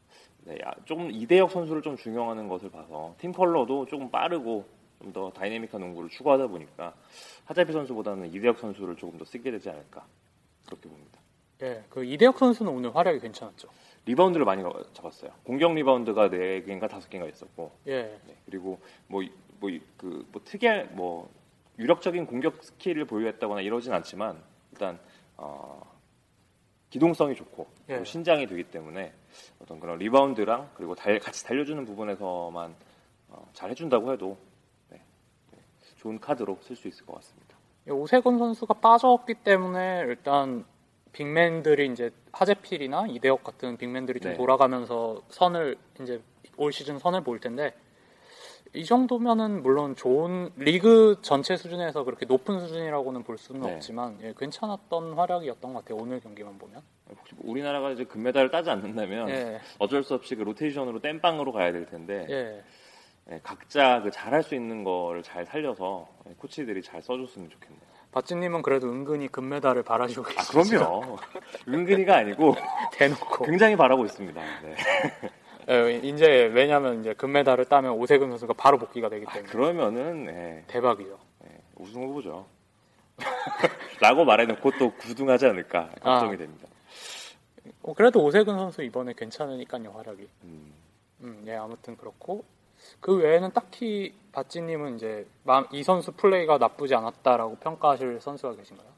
[0.44, 4.64] 네, 아, 조금 이대혁 선수를 좀 중용하는 것을 봐서 팀 컬러도 조금 빠르고
[5.02, 6.94] 좀 더 다이내믹한 농구를 추구하다 보니까
[7.44, 10.04] 하재필 선수보다는 이대혁 선수를 조금 더 쓰게 되지 않을까
[10.66, 11.20] 그렇게 봅니다.
[11.62, 13.68] 예, 그 이대혁 선수는 오늘 활약이 괜찮았죠.
[14.06, 14.62] 리바운드를 많이
[14.94, 15.30] 잡았어요.
[15.44, 19.22] 공격 리바운드가 4개인가 5개인가 있었고 예, 네, 그리고 뭐
[19.60, 21.30] 뭐 그 뭐 특이한 뭐
[21.78, 24.98] 위력적인 공격 스킬을 보유했다거나 이러진 않지만 일단
[25.36, 25.80] 어,
[26.90, 28.04] 기동성이 좋고 예.
[28.04, 29.12] 신장이 되기 때문에
[29.60, 32.74] 어떤 그런 리바운드랑 그리고 달- 같이 달려주는 부분에서만
[33.28, 34.45] 어, 잘 해준다고 해도 네, 네,
[36.06, 37.56] 좋은 카드로 쓸 수 있을 것 같습니다.
[37.88, 40.64] 이 오세근 선수가 빠졌기 때문에 일단
[41.12, 44.36] big man들이 이제 하재필이나 이대혁 같은 big man들이 좀 네.
[44.36, 46.20] 돌아가면서 선을 이제
[46.56, 47.74] 올 시즌 선을 볼 텐데
[48.74, 53.74] 이 정도면은 물론 좋은 리그 전체 수준에서 그렇게 높은 수준이라고는 볼 수는 네.
[53.74, 56.82] 없지만 예, 괜찮았던 활약이었던 것 같아요 오늘 경기만 보면.
[57.08, 61.72] 혹시 뭐 우리나라가 이제 금메달을 따지 않는다면 예, 어쩔 수 없이 그 로테이션으로 땜빵으로 가야
[61.72, 62.64] 될 텐데 예.
[63.30, 67.80] 예, 각자 그 잘할 수 있는 거를 잘 살려서 예, 코치들이 잘 써줬으면 좋겠네요.
[68.12, 70.64] 박진님은 그래도 은근히 금메달을 바라시고 아 계시죠.
[70.78, 71.18] 그럼요.
[71.68, 72.54] 은근히가 아니고
[72.92, 73.44] 대놓고.
[73.44, 74.40] 굉장히 바라고 있습니다.
[74.62, 74.76] 네.
[75.68, 80.64] 예, 이제 왜냐하면 이제 금메달을 따면 오세근 선수가 바로 복귀가 되기 아, 때문에 그러면은 예,
[80.68, 81.18] 대박이죠.
[81.46, 82.46] 예, 우승 후보죠.
[84.00, 86.36] 라고 말해놓고 또 구둥하지 않을까 걱정이 아.
[86.36, 86.68] 됩니다.
[87.82, 90.28] 어, 그래도 오세근 선수 이번에 괜찮으니까요 활약이.
[90.44, 90.72] 음,
[91.22, 92.44] 음, 예, 아무튼 그렇고
[93.00, 98.88] 그 외에는 딱히 바찌님은 이제 마- 이 선수 플레이가 나쁘지 않았다라고 평가하실 선수가 계신가요?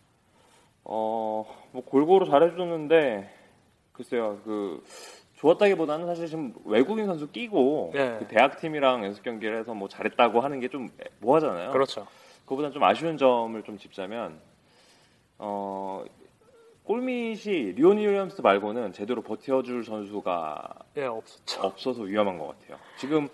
[0.85, 3.35] 어, 뭐 골고루 잘해줬는데
[3.93, 4.83] 글쎄요, 그
[5.37, 8.17] 좋았다기보다는 사실 지금 외국인 선수 끼고 예.
[8.19, 10.89] 그 대학 팀이랑 연습 경기를 해서 뭐 잘했다고 하는 게 좀
[11.21, 11.71] 뭐하잖아요.
[11.71, 12.07] 그렇죠.
[12.45, 14.41] 그거보다는 좀 아쉬운 점을 좀 짚자면
[15.39, 16.05] 어
[16.85, 21.61] 골밑이 리오니 윌리엄스 말고는 제대로 버텨줄 선수가 예, 없었죠.
[21.63, 22.79] 없어서 위험한 것 같아요.
[22.97, 23.29] 지금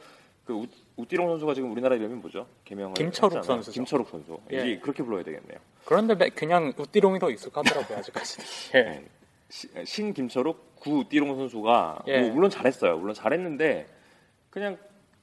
[0.45, 2.47] 그 우, 우띠롱 선수가 지금 우리나라 이름이 뭐죠?
[2.65, 3.45] 개명을 김철욱.
[3.45, 3.73] 선수죠.
[3.73, 4.39] 김철욱 선수.
[4.53, 4.59] 예.
[4.59, 5.59] 이게 그렇게 불러야 되겠네요.
[5.85, 8.39] 그런데 매- 그냥 우띠롱이 더 익숙하더라고요 아직까지.
[8.77, 8.83] 예.
[8.83, 9.05] 네.
[9.49, 12.21] 시- 신 김철욱 구 우띠롱 선수가 예.
[12.23, 12.99] 뭐 물론 잘했어요.
[12.99, 13.87] 물론 잘했는데
[14.51, 14.77] 그냥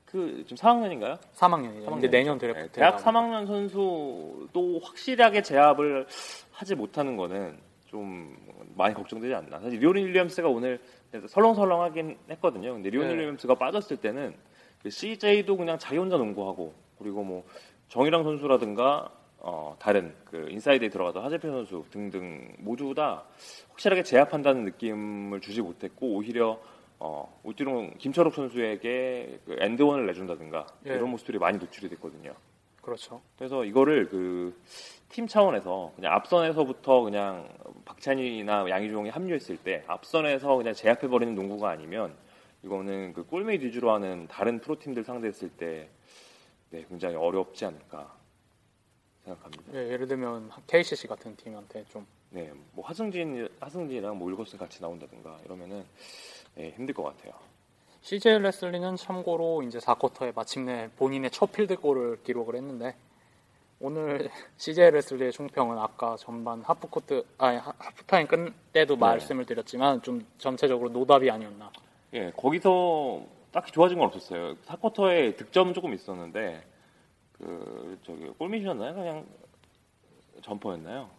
[0.06, 1.18] 그 지금 4학년인가요?
[1.36, 1.86] 3학년이죠.
[1.86, 6.06] 근데 내년 네, 드래프트 대학 3학년 선수도 확실하게 제압을
[6.52, 7.58] 하지 못하는 거는
[7.88, 8.36] 좀
[8.76, 9.60] 많이 걱정되지 않나.
[9.60, 10.80] 사실 리온 윌리엄스가 오늘
[11.28, 12.74] 설렁설렁하긴 했거든요.
[12.74, 13.14] 근데 리오니 네.
[13.16, 14.51] 윌리엄스가 빠졌을 때는 그
[14.90, 17.44] CJ도 그냥 자기 혼자 농구하고 그리고 뭐
[17.90, 23.24] 정휘량 선수라든가 어, 다른 그 inside에 들어가던 하재필 선수 등등 모두 다
[23.70, 26.60] 확실하게 제압한다는 느낌을 주지 못했고 오히려
[27.00, 30.94] 어, 우띠롱 김철욱 선수에게 그 엔드원을 내준다든가 예.
[30.94, 32.34] 이런 모습들이 많이 노출이 됐거든요.
[32.82, 33.22] 그렇죠.
[33.38, 34.56] 그래서 이거를 그
[35.12, 37.50] 팀 차원에서 그냥 앞선에서부터 그냥
[37.84, 42.16] 박찬희나 양희종이 합류했을 때 앞선에서 그냥 제압해 버리는 농구가 아니면
[42.64, 45.90] 이거는 그 골밑 위주로 하는 다른 프로팀들 상대했을 때
[46.70, 48.14] 네, 굉장히 어렵지 않을까
[49.26, 49.74] 생각합니다.
[49.74, 55.40] 예, 예를 들면 KCC 같은 팀한테 좀 네, 뭐 하승진 하승진이랑 뭐 울거스 같이 나온다든가
[55.46, 55.84] 이러면은
[56.56, 57.34] 네, 힘들 것 같아요.
[58.02, 62.96] CJ 레슬리는 참고로 이제 4쿼터에 마침내 본인의 첫 필드골을 기록을 했는데
[63.80, 69.00] 오늘 CJ 레슬리의 총평은 아까 전반 하프코트 아니 하- 하프타임 끝 때도 네.
[69.02, 71.72] 말씀을 드렸지만 좀 전체적으로 노답이 아니었나.
[72.14, 74.56] 예, 거기서 딱히 좋아진 건 없었어요.
[74.66, 76.64] 4쿼터에 득점은 조금 있었는데
[77.38, 78.94] 그 저기 골밑이었나요?
[78.94, 79.26] 그냥
[80.42, 81.10] 점퍼였나요?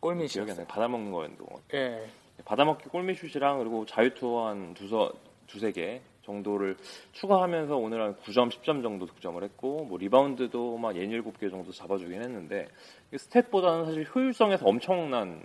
[0.00, 0.66] 골밑이 기억이 안 나요.
[0.68, 1.60] 받아먹는 거였는데 뭐.
[1.74, 2.06] 예.
[2.44, 5.12] 받아먹기 골밑슛이랑 그리고 자유투 한 두서
[5.46, 6.76] 두세 개 정도를
[7.12, 12.68] 추가하면서 오늘 한 9점, 10점 정도 득점을 했고 뭐 리바운드도 막 67개 정도 잡아주긴 했는데
[13.12, 15.42] 이 스탯보다는 사실 효율성에서 엄청난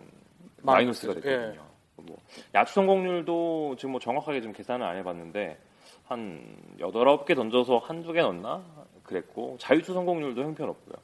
[0.63, 1.21] 마이너스가 예.
[1.21, 1.70] 됐거든요.
[2.05, 2.17] 뭐
[2.55, 5.57] 야투 성공률도 지금 뭐 정확하게 좀 계산을 안 해봤는데
[6.05, 8.63] 한 8, 9개 던져서 한두 개 넣었나?
[9.03, 10.95] 그랬고 자유투 성공률도 형편없고요.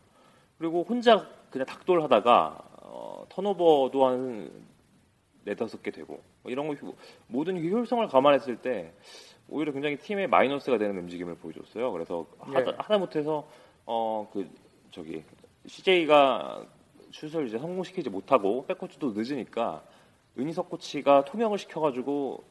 [0.57, 4.51] 그리고 혼자 그냥 닥돌 하다가 어, 턴오버도 한
[5.43, 6.95] 네다섯 개 되고 뭐 이런 거 효-
[7.27, 8.91] 모든 효율성을 감안했을 때
[9.49, 11.91] 오히려 굉장히 팀의 마이너스가 되는 움직임을 보여줬어요.
[11.93, 12.75] 그래서 하다, 예.
[12.77, 13.47] 하다 못해서
[13.85, 14.49] 어 그
[14.91, 15.23] 저기
[15.67, 16.65] CJ가
[17.11, 19.83] 슛을 이제 성공시키지 못하고 백코트도 늦으니까
[20.37, 22.43] 은희석 코치가 토명을 시켜가지고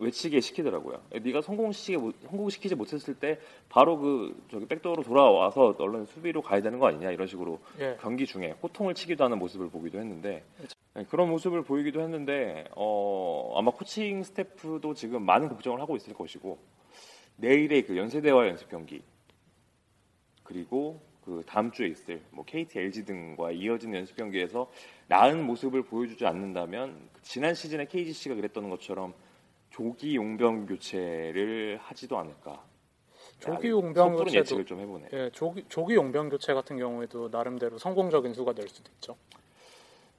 [0.00, 1.02] 외치게 시키더라고요.
[1.10, 6.78] 네가 성공시키지 못- 성공시키지 못했을 때 바로 그 저기 백도어로 돌아와서 얼른 수비로 가야 되는
[6.78, 7.96] 거 아니냐 이런 식으로 예.
[8.00, 10.44] 경기 중에 호통을 치기도 하는 모습을 보기도 했는데
[10.94, 16.58] 네, 그런 모습을 보이기도 했는데 어, 아마 코칭 스태프도 지금 많은 걱정을 하고 있을 것이고
[17.36, 19.02] 내일의 그 연세대와 연습 경기
[20.44, 24.70] 그리고 그 다음 주에 있을 뭐 KT, LG 등과 이어진 연습 경기에서
[25.08, 29.14] 나은 모습을 보여주지 않는다면 지난 시즌에 KGC가 그랬던 것처럼
[29.70, 32.62] 조기 용병 교체를 하지도 않을까.
[33.40, 35.08] 조기 용병 섣부른 교체도 예측을 좀 해보네.
[35.12, 39.16] 예, 조기, 조기 용병 교체 같은 경우에도 나름대로 성공적인 수가 될 수도 있죠.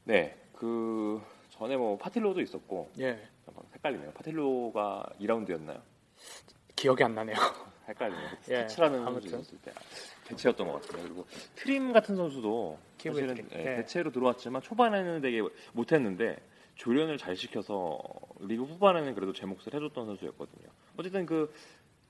[0.06, 3.28] 네, 그 전에 뭐 파틸로도 있었고 예,
[3.75, 4.12] 헷갈리네요.
[4.13, 5.82] 파틸로가 2라운드였나요?
[6.75, 7.36] 기억이 안 나네요.
[7.89, 8.28] 헷갈리네요.
[8.49, 9.43] 예, 스티치라는 아무튼.
[9.63, 9.71] 때
[10.30, 11.04] 대체였던 것 같아요.
[11.04, 13.38] 그리고 트림 같은 선수도 사실은.
[13.54, 13.63] 예, 예.
[13.78, 15.42] 대체로 들어왔지만 초반에는 되게
[15.74, 16.38] 못했는데
[16.76, 18.00] 조련을 잘 시켜서
[18.39, 20.70] 리그 후반에는 그래도 제 몫을 해줬던 선수였거든요.
[20.98, 21.52] 어쨌든 그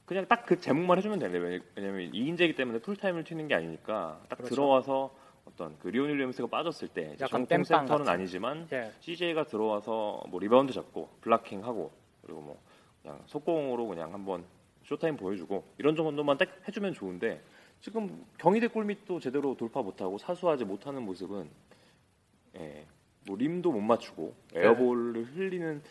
[0.06, 1.20] 그냥 딱 그 제 몫만 해주면.
[1.22, 4.56] 왜냐- 왜냐면 2인제이기 때문에 풀타임을 뛰는 게 아니니까 딱 그렇죠.
[4.56, 5.14] 들어와서
[5.46, 8.10] 어떤 그 리온 윌리엄스가 빠졌을 때 정통 센터는 같은.
[8.10, 11.92] 아니지만 예, CJ가 들어와서 뭐 리바운드 잡고 blocking 하고
[12.24, 12.62] 그리고 뭐
[13.02, 14.44] 그냥 속공으로 그냥 한번
[14.86, 17.42] showtime 보여주고 이런 정도만 딱 해주면 좋은데
[17.82, 21.50] 지금 경희대 골밑도 제대로 돌파 못하고 사수하지 못하는 모습은
[22.58, 22.86] 예,
[23.26, 24.62] 뭐 림도 못 맞추고 네.
[24.62, 25.82] airball을 흘리는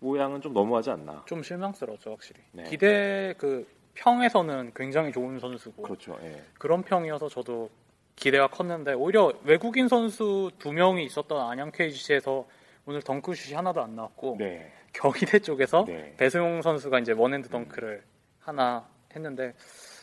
[0.00, 1.24] 모양은 좀 너무하지 않나.
[1.26, 2.40] 좀 실망스러웠죠 확실히.
[2.52, 2.64] 네.
[2.64, 6.18] 기대 그 평에서는 굉장히 좋은 선수고 그렇죠.
[6.22, 6.42] 예.
[6.58, 7.70] 그런 평이어서 저도
[8.16, 12.46] 기대가 컸는데 오히려 외국인 선수 두 명이 있었던 안양 KGC에서
[12.84, 14.72] 오늘 덩크슛이 하나도 안 나왔고 네.
[14.92, 16.14] 경희대 쪽에서 네.
[16.16, 18.02] 배수용 선수가 이제 one-hand 덩크를
[18.40, 19.54] 하나 했는데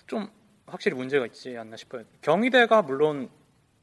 [0.07, 0.27] 좀
[0.69, 2.03] 확실히 문제가 있지 않나 싶어요.
[2.21, 3.29] 경희대가 물론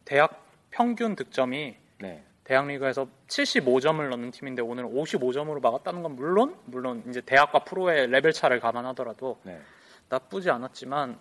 [0.04, 2.24] 대학 평균 득점이 네.
[2.44, 8.32] 대학 리그에서 75점을 넣는 팀인데 오늘 55점으로 막았다는 건 물론 물론 이제 대학과 프로의 레벨
[8.32, 9.60] 차를 감안하더라도 네.
[10.08, 11.18] 나쁘지 않았지만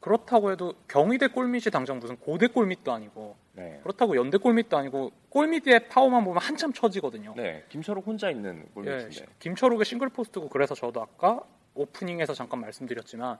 [0.00, 3.80] 그렇다고 해도 경희대 골밑이 당장 무슨 고대 골밑도 아니고 네.
[3.82, 7.34] 그렇다고 연대 골밑도 아니고 골밑의 파워만 보면 한참 처지거든요.
[7.36, 7.64] 네.
[7.68, 9.26] 김철욱 혼자 있는 예, 골밑인데.
[9.38, 11.42] 김철욱의 single post고 그래서 저도 아까
[11.74, 13.38] 오프닝에서 잠깐 말씀드렸지만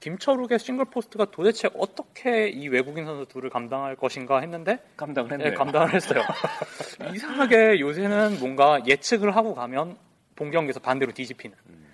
[0.00, 5.54] 김철욱의 single post가 도대체 어떻게 이 외국인 선수 둘을 감당할 것인가 했는데 감당을 예, 했네요.
[5.58, 6.22] 감당을 했어요.
[7.14, 9.96] 이상하게 요새는 뭔가 예측을 하고 가면
[10.36, 11.86] 본 경기에서 반대로 뒤집히는 음.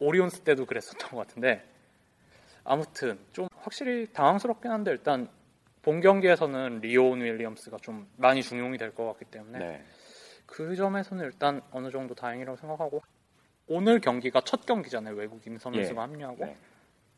[0.00, 1.64] 오리온스 때도 그랬었던 것 같은데
[2.62, 5.28] 아무튼 좀 확실히 당황스럽긴 한데 일단
[5.80, 9.84] 본 경기에서는 리온 윌리엄스가 좀 많이 중용이 될 것 같기 때문에 네.
[10.44, 13.02] 그 점에서는 일단 어느 정도 다행이라고 생각하고
[13.66, 15.96] 오늘 경기가 첫 경기잖아요 외국인 선수가 예.
[15.98, 16.56] 합류하고 네.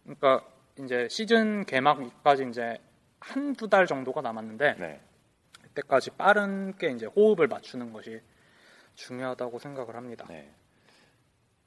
[0.05, 0.47] 그러니까
[0.79, 2.79] 이제 시즌 개막까지 이제
[3.21, 5.01] 한두 달 정도가 남았는데 네.
[5.62, 8.21] 그때까지 빠른게 이제 호흡을 맞추는 것이
[8.95, 10.27] 중요하다고 생각을 합니다.
[10.29, 10.51] 네.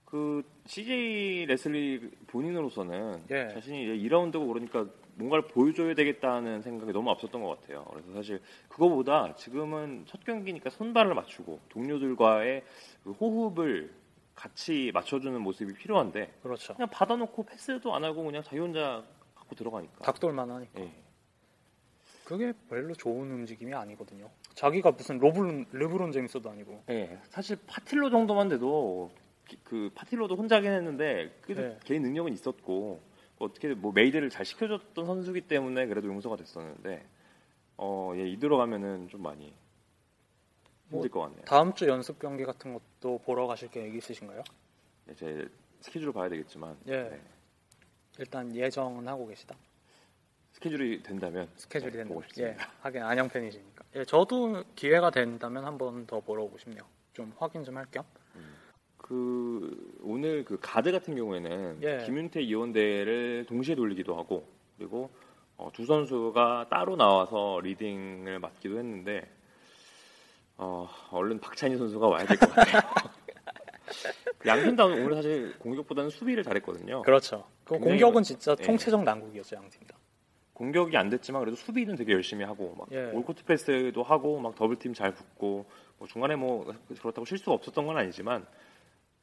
[0.06, 3.50] 그 CJ 레슬리 본인으로서는 예.
[3.50, 7.86] 자신이 이제 2라운드고 그러니까 뭔가를 보여줘야 되겠다는 생각이 너무 앞섰던 것 같아요.
[7.92, 12.64] 그래서 사실 그거보다 지금은 첫 경기니까 손발을 맞추고 동료들과의
[13.04, 13.94] 그 호흡을
[14.36, 16.74] 같이 맞춰주는 모습이 필요한데 그렇죠.
[16.76, 20.04] 그냥 받아놓고 패스도 안 하고 그냥 자기 혼자 갖고 들어가니까.
[20.04, 20.92] 닥돌만 하니까 예.
[22.26, 24.30] 그게 별로 좋은 움직임이 아니거든요.
[24.56, 29.12] 자기가 무슨 로블론 르브론 제임스도 아니고 예, 사실 파틸로 정도만 돼도
[29.48, 31.80] 기- 그 파틸로도 혼자긴 했는데 그래도 네.
[31.84, 33.02] 개인 능력은 있었고
[33.38, 37.06] 어떻게 뭐 made를 잘 시켜줬던 선수기 때문에 그래도 용서가 됐었는데
[37.78, 39.54] 어, 예, 이대로 가면은 좀 많이
[40.90, 41.42] 힘들 것 같네요.
[41.46, 44.44] 다음 주 연습 경기 같은 것도 보러 가실 계획 있으신가요?
[45.10, 45.48] 예, 제
[45.82, 47.04] 스케줄을 봐야 되겠지만 예.
[47.04, 47.22] 네,
[48.20, 49.56] 일단 예정은 하고 계시다.
[50.54, 52.10] 스케줄이 된다면 스케줄이 네, 된다.
[52.10, 52.72] 보고 예, 싶습니다.
[52.82, 53.84] 하긴 안양 팬이시니까.
[53.96, 56.82] 예, 저도 기회가 된다면 한 번 더 보러 오고 싶네요.
[57.14, 58.04] 좀 확인 좀할 겸.
[58.98, 62.04] 그 오늘 그 가드 같은 경우에는 예.
[62.06, 65.10] 김윤태 이원대를 동시에 돌리기도 하고 그리고
[65.58, 69.30] 어, 두 선수가 따로 나와서 리딩을 맡기도 했는데
[70.58, 72.82] 어, 얼른 박찬희 선수가 와야 될 것 같아요.
[74.46, 77.02] 양팀 다 오늘 사실 공격보다는 수비를 잘했거든요.
[77.02, 77.46] 그렇죠.
[77.64, 78.64] 그 공격은 진짜 예.
[78.64, 79.98] 총체적 난국이었죠 양팀 다.
[80.54, 83.12] 공격이 안 됐지만 그래도 수비는 되게 열심히 하고 막 예.
[83.12, 85.66] 올코트 패스도 하고 막 더블팀 잘 붙고
[85.98, 88.46] 뭐 중간에 뭐 그렇다고 실수가 없었던 건 아니지만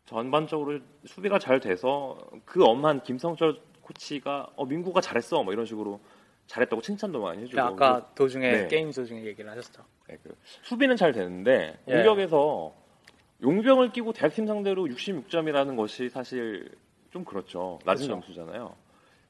[0.05, 6.01] 전반적으로 수비가 잘 돼서 그 엄한 김성철 코치가 어 민구가 잘했어 뭐 이런 식으로
[6.53, 8.69] 잘했다고 칭찬도 많이 해주고 아까 도중에 네.
[8.69, 9.83] 게임 도중에 얘기를 하셨죠.
[10.07, 11.95] 네, 그 수비는 잘 되는데 예.
[11.95, 12.75] 공격에서
[13.43, 16.71] 용병을 끼고 대학팀 상대로 66점이라는 것이 사실
[17.11, 17.79] 좀 그렇죠.
[17.87, 18.21] 낮은 그렇죠.
[18.21, 18.77] 점수잖아요.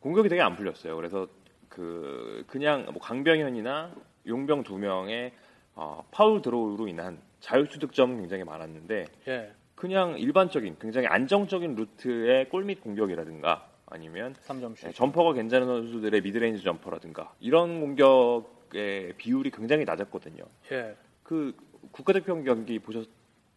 [0.01, 0.97] 공격이 되게 안 풀렸어요.
[0.97, 1.29] 그래서
[1.69, 3.95] 그 그냥 뭐 강병현이나
[4.27, 5.33] 용병 두 명의
[5.77, 12.83] 어, foul draw로 인한 자유투 득점은 굉장히 많았는데 예, 그냥 일반적인 굉장히 안정적인 루트의 골밑
[12.83, 14.87] 공격이라든가 아니면 3점 슛.
[14.87, 20.45] 네, jumper가 괜찮은 선수들의 mid-range jumper라든가 이런 공격의 비율이 굉장히 낮았거든요.
[20.73, 21.55] 예, 그
[21.91, 23.07] 국가대표 경기 보셨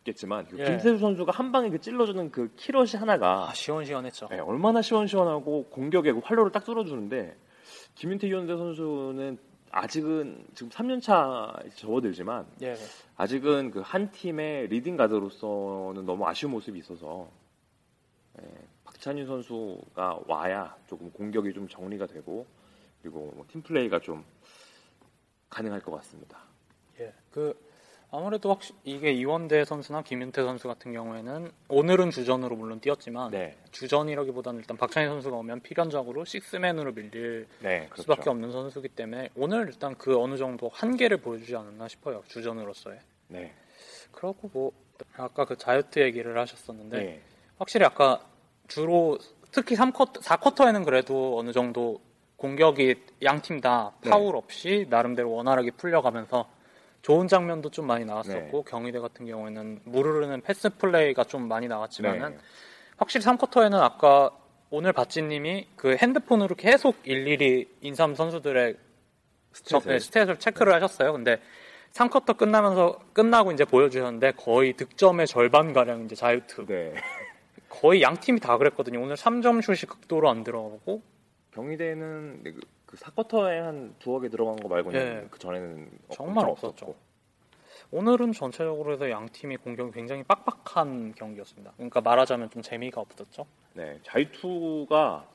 [0.04, 0.66] 겠지만 그 예.
[0.66, 4.28] 김태술 선수가 한 방에 그 찔러주는 그 키럿이 하나가 아 시원시원했죠.
[4.30, 7.36] 네, 얼마나 시원시원하고 공격에 그 활로를 딱 뚫어주는데
[7.96, 9.38] 김윤태 이원대 선수는
[9.72, 12.76] 아직은 지금 3년차 접어들지만 예.
[13.18, 17.30] 아직은 그 한 팀의 leading guard로서는 너무 아쉬운 모습이 있어서
[18.42, 18.46] 예,
[19.06, 22.48] 박찬희 선수가 와야 조금 공격이 좀 정리가 되고
[23.04, 24.26] 그리고 뭐 팀 플레이가 좀
[25.48, 26.40] 가능할 것 같습니다.
[27.00, 27.14] 예.
[27.32, 27.54] 그
[28.10, 34.62] 아무래도 확실 이게 이원대 선수나 김윤태 선수 같은 경우에는 오늘은 주전으로 물론 뛰었지만 네, 주전이라기보다는
[34.62, 38.02] 일단 박찬희 선수가 오면 필연적으로 식스맨으로 밀릴 네, 그렇죠.
[38.02, 42.98] 수밖에 없는 선수기 때문에 오늘 일단 그 어느 정도 한계를 보여주지 않았나 싶어요 주전으로서의.
[43.28, 43.54] 네,
[44.12, 44.72] 그렇고 뭐
[45.16, 47.22] 아까 그 자유투 얘기를 하셨었는데 네,
[47.60, 48.26] 확실히 아까
[48.68, 49.18] 주로
[49.52, 52.02] 특히 3쿼터, 4쿼터에는 그래도 어느 정도
[52.38, 54.10] 공격이 양 팀다 네.
[54.10, 56.48] 파울 없이 나름대로 원활하게 풀려가면서
[57.02, 58.70] 좋은 장면도 좀 많이 나왔었고 네.
[58.70, 62.38] 경희대 같은 경우에는 물 흐르는 pass play가 좀 많이 나왔지만은 네.
[62.98, 64.32] 확실히 3쿼터에는 아까
[64.72, 68.76] 오늘 바찌님이 그 핸드폰으로 계속 일일이 인삼 선수들의
[69.64, 69.88] 저- stat을.
[69.88, 71.14] 네, stat을 체크를 하셨어요.
[71.14, 71.40] 근데
[71.94, 76.66] 3쿼터 끝나면서 끝나고 이제 보여주셨는데 거의 득점의 절반 가량 이제 자유투.
[76.66, 76.94] 네.
[77.82, 79.02] 거의 양 팀이 다 그랬거든요.
[79.02, 81.02] 오늘 3점 슛이 극도로 안 들어가고
[81.52, 85.28] 경희대는 그, 그 4쿼터에 한 두어 개 들어간 거 말고는 예.
[85.30, 86.96] 그 전에는 정말 없었죠.
[87.92, 91.74] 오늘은 전체적으로 해서 양 팀이 공격이 굉장히 빡빡한 경기였습니다.
[91.76, 93.46] 그러니까 말하자면 좀 재미가 없었죠.
[93.74, 95.28] 네, 자유투가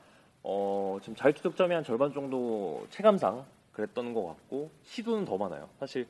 [0.43, 5.69] 어, 지금 자유투 득점이 한 절반 정도 체감상 그랬던 것 같고 시도는 더 많아요.
[5.79, 6.07] 사실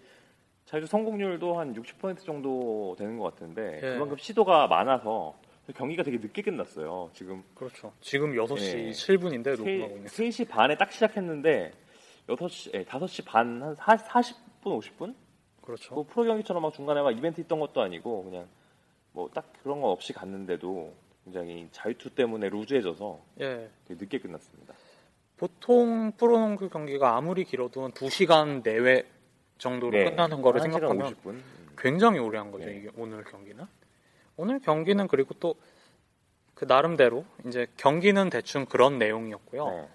[0.65, 3.93] 자유투 성공률도 한 60% 정도 되는 것 같은데 예.
[3.93, 5.35] 그만큼 시도가 많아서
[5.75, 7.09] 경기가 되게 늦게 끝났어요.
[7.13, 7.93] 지금 그렇죠.
[8.01, 8.91] 지금 6시 예.
[8.91, 10.07] 7분인데 녹음하고 있는.
[10.07, 11.71] 3, 시 반에 딱 시작했는데
[12.27, 14.33] 6시, 예, 5시 반, 한 40분,
[14.63, 15.15] 50분?
[15.61, 15.93] 그렇죠.
[15.95, 18.47] 뭐 프로 경기처럼 막 중간에 막 이벤트 있던 것도 아니고 그냥
[19.13, 20.93] 뭐 딱 그런 거 없이 갔는데도
[21.23, 23.69] 굉장히 자유투 때문에 루즈해져서 예.
[23.85, 24.73] 되게 늦게 끝났습니다.
[25.37, 29.05] 보통 프로농구 경기가 아무리 길어도 한 2시간 내외
[29.57, 31.27] 정도로 네, 끝나는 거를 생각하면 50분.
[31.29, 31.43] 음.
[31.77, 32.65] 굉장히 오래 한 거죠.
[32.65, 32.77] 네.
[32.77, 33.65] 이게 오늘 경기는.
[34.41, 35.55] 오늘 경기는 그리고 또
[36.61, 39.67] 그 나름대로 이제 경기는 대충 그런 내용이었고요.
[39.67, 39.87] 네.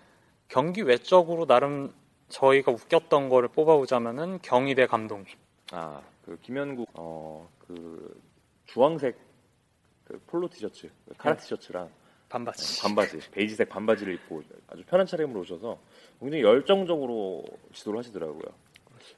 [0.49, 1.95] 경기 외적으로 나름
[2.29, 5.27] 저희가 웃겼던 거를 뽑아보자면은 경희대 감독님.
[5.71, 8.21] 아, 그 김현국 어 그
[8.65, 9.17] 주황색
[10.07, 11.43] 그 폴로 티셔츠, 카라 네.
[11.43, 11.89] 티셔츠랑
[12.29, 12.83] 반바지.
[12.83, 15.79] 반바지, 베이지색 반바지를 입고 아주 편한 차림으로 오셔서
[16.19, 18.43] 굉장히 열정적으로 지도를 하시더라고요.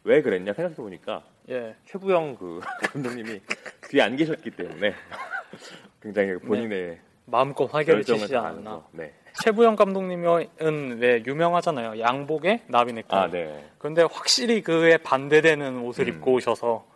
[0.04, 1.76] 왜 그랬냐 생각해 보니까 예.
[1.86, 2.60] 최부영 그
[2.92, 3.40] 감독님이
[3.88, 4.94] 뒤에 안 계셨기 때문에
[6.02, 8.84] 굉장히 본인의 마음껏 화개를 치시지 않았나.
[8.92, 9.12] 네.
[9.42, 12.00] 최부영 감독님은 왜 유명하잖아요.
[12.00, 13.06] 양복에 나비넥.
[13.10, 13.68] 아, 네.
[13.78, 16.14] 근데 확실히 그에 반대되는 옷을 음.
[16.14, 16.86] 입고 오셔서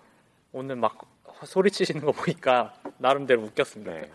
[0.53, 0.99] 오늘 막
[1.45, 3.93] 소리치시는 거 보니까 나름대로 웃겼습니다.
[3.93, 4.11] 네.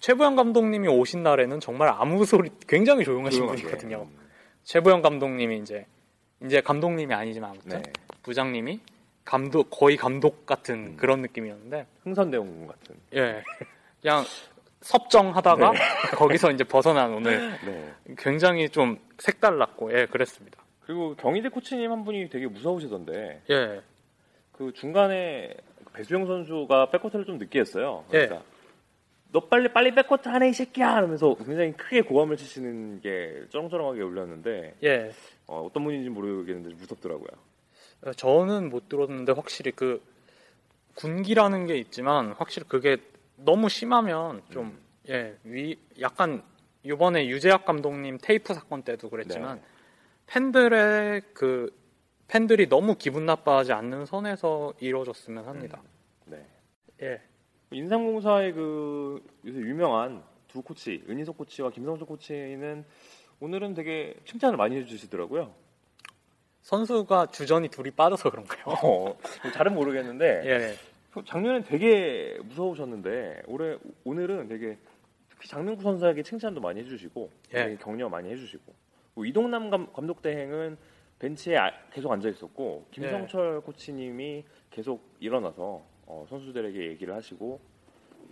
[0.00, 3.62] 최부영 감독님이 오신 날에는 정말 아무 소리 굉장히 조용하신 조용하게.
[3.62, 4.02] 분이거든요.
[4.02, 4.18] 음,
[4.64, 5.86] 최부영 감독님이 이제
[6.44, 7.92] 이제 감독님이 아니지만 아무튼 네.
[8.22, 8.80] 부장님이
[9.24, 10.96] 감독 거의 감독 같은 음.
[10.96, 12.96] 그런 느낌이었는데 흥선대원 같은.
[13.14, 13.42] 예
[14.00, 14.24] 그냥
[14.80, 15.78] 섭정하다가 네.
[16.16, 17.94] 거기서 이제 벗어난 오늘 네.
[18.18, 20.62] 굉장히 좀 색달랐고 예 그랬습니다.
[20.80, 25.54] 그리고 경희대 코치님 한 분이 되게 무서우시던데 예그 중간에
[25.94, 28.04] 배수영 선수가 백코트를 좀 늦게 했어요.
[28.12, 28.26] 예.
[28.26, 28.42] 그러니까
[29.32, 34.74] 너 빨리 빨리 백코트 하네 이 새끼야 이러면서 굉장히 크게 고함을 치시는 게 쩌렁쩌렁하게 울렸는데
[34.84, 35.10] 예.
[35.46, 37.53] 어, 떤 분인지 모르겠는데 무섭더라고요.
[38.04, 40.02] 어, 저는 못 들었는데 확실히 그
[40.94, 42.98] 군기라는 게 있지만 확실히 그게
[43.36, 44.78] 너무 심하면 좀 음.
[45.08, 46.42] 예, 위 약간
[46.82, 49.62] 이번에 유재학 감독님 테이프 사건 때도 그랬지만 네.
[50.26, 51.74] 팬들의 그
[52.28, 55.82] 팬들이 너무 기분 나빠하지 않는 선에서 이루어졌으면 합니다.
[56.26, 56.46] 네.
[57.02, 57.20] 예.
[57.70, 62.84] 인삼공사의 그 요새 유명한 두 코치 은희석 코치와 김성철 코치는
[63.40, 65.52] 오늘은 되게 칭찬을 많이 해주시더라고요.
[66.64, 68.64] 선수가 주전이 둘이 빠져서 그런가요?
[68.82, 69.16] 어,
[69.52, 71.22] 잘은 모르겠는데 예.
[71.26, 74.78] 작년엔 되게 무서우셨는데 올해 오늘은 되게
[75.28, 77.76] 특히 장명구 선수에게 칭찬도 많이 해주시고 예.
[77.76, 78.74] 격려 많이 해주시고
[79.14, 80.76] 뭐 이동남 감, 감독 대행은
[81.18, 87.60] 벤치에 아- 계속 앉아 있었고 김성철 코치님이 계속 일어나서 어, 선수들에게 얘기를 하시고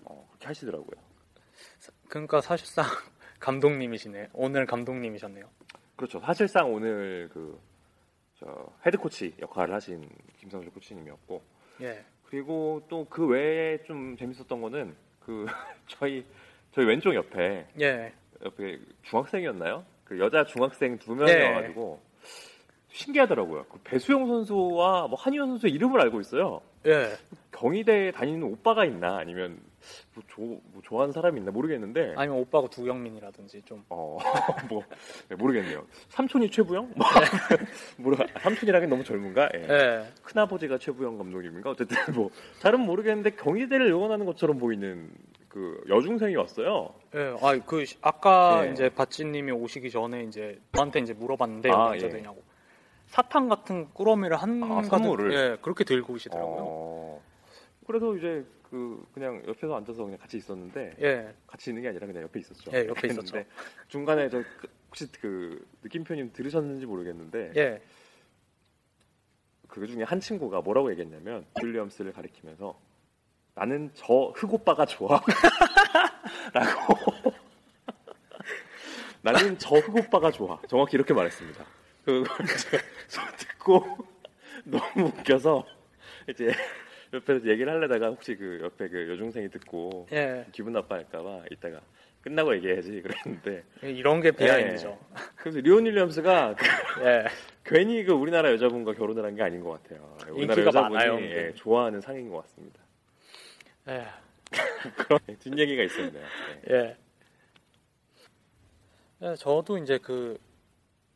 [0.05, 1.01] 어, 그렇게 하시더라고요.
[2.09, 2.85] 그러니까 사실상
[3.41, 4.31] 감독님이시네.
[4.33, 5.45] 오늘 감독님이셨네요.
[5.97, 6.19] 그렇죠.
[6.21, 7.72] 사실상 오늘 그 저,
[8.87, 11.43] head coach 역할을 하신 김성철 코치님이었고
[11.83, 12.05] 예.
[12.27, 15.47] 그리고 또 그 외에 좀 재밌었던 거는 그
[15.87, 16.25] 저희
[16.73, 18.13] 저희 왼쪽 옆에 예.
[18.45, 19.85] 옆에 중학생이었나요?
[20.05, 21.25] 그 여자 중학생 두 네.
[21.37, 22.01] 명이어가지고
[22.89, 23.65] 신기하더라고요.
[23.65, 26.61] 그 배수용 선수와 뭐 한희원 선수의 이름을 알고 있어요.
[26.87, 27.13] 예.
[27.53, 29.59] 경희대에 다니는 오빠가 있나 아니면
[30.15, 34.19] 뭐, 조, 뭐 좋아하는 사람이 있나 모르겠는데 아니면 오빠가 두경민이라든지 좀 어,
[34.71, 34.83] 뭐
[35.29, 35.85] 네, 모르겠네요.
[36.09, 36.93] 삼촌이 최부영?
[36.97, 37.07] 뭐
[37.99, 39.49] 모르 삼촌이라긴 너무 젊은가?
[39.55, 39.67] 예.
[39.69, 40.05] 예.
[40.23, 41.71] 큰아버지가 최부영 감독님인가?
[41.71, 42.31] 어쨌든 뭐
[42.61, 45.11] 잘은 모르겠는데 경희대를 응원하는 것처럼 보이는
[45.49, 46.95] 그 여중생이 왔어요.
[47.15, 48.73] 예, 아, 그 시- 아까 예.
[48.73, 52.11] 이제 바찌님이 오시기 전에 이제 저한테 이제 물어봤는데 아, 언제 예.
[52.11, 52.43] 되냐고.
[53.09, 55.31] 사탕 같은 꾸러미를 한 아, 가득-?
[55.33, 56.57] 예, 그렇게 들고 오시더라고요.
[56.61, 57.23] 어,
[57.87, 62.23] 그래서 이제 그 그냥 옆에서 앉아서 그냥 같이 있었는데 예, 같이 있는 게 아니라 그냥
[62.23, 62.71] 옆에 있었죠.
[62.73, 63.45] 예, 옆에 있었죠.
[63.89, 67.83] 중간에 저 그- 혹시 그 느낌표님 들으셨는지 모르겠는데 예,
[69.69, 72.81] 그 중에 한 친구가 뭐라고 얘기했냐면 윌리엄스를 가리키면서
[73.55, 75.21] 나는 저 흑오빠가 좋아.
[76.55, 76.95] 라고.
[79.21, 80.59] 나는 저 흑오빠가 좋아.
[80.67, 81.63] 정확히 이렇게 말했습니다.
[82.07, 82.25] 그걸
[83.37, 83.99] 듣고
[84.65, 85.63] 너무 웃겨서
[86.31, 86.51] 이제
[87.13, 90.47] 옆에서 얘기를 하려다가 혹시 그 옆에 그 여중생이 듣고 예.
[90.53, 91.81] 기분 나빠할까봐 이따가
[92.23, 94.99] 끝나고 얘기해야지 그랬는데 이런 게 비하인드죠.
[95.37, 97.25] 그래서 리온 윌리엄스가 그 예.
[97.65, 100.17] 괜히 그 우리나라 여자분과 결혼을 한 게 아닌 것 같아요.
[100.31, 101.53] 우리나라 여자분이 많아요, 예.
[101.55, 102.81] 좋아하는 상인 것 같습니다.
[103.89, 104.07] 예.
[104.97, 106.25] 그런 뒷얘기가 있었네요.
[106.71, 106.75] 예.
[106.75, 106.97] 예.
[109.23, 110.37] 예, 저도 이제 그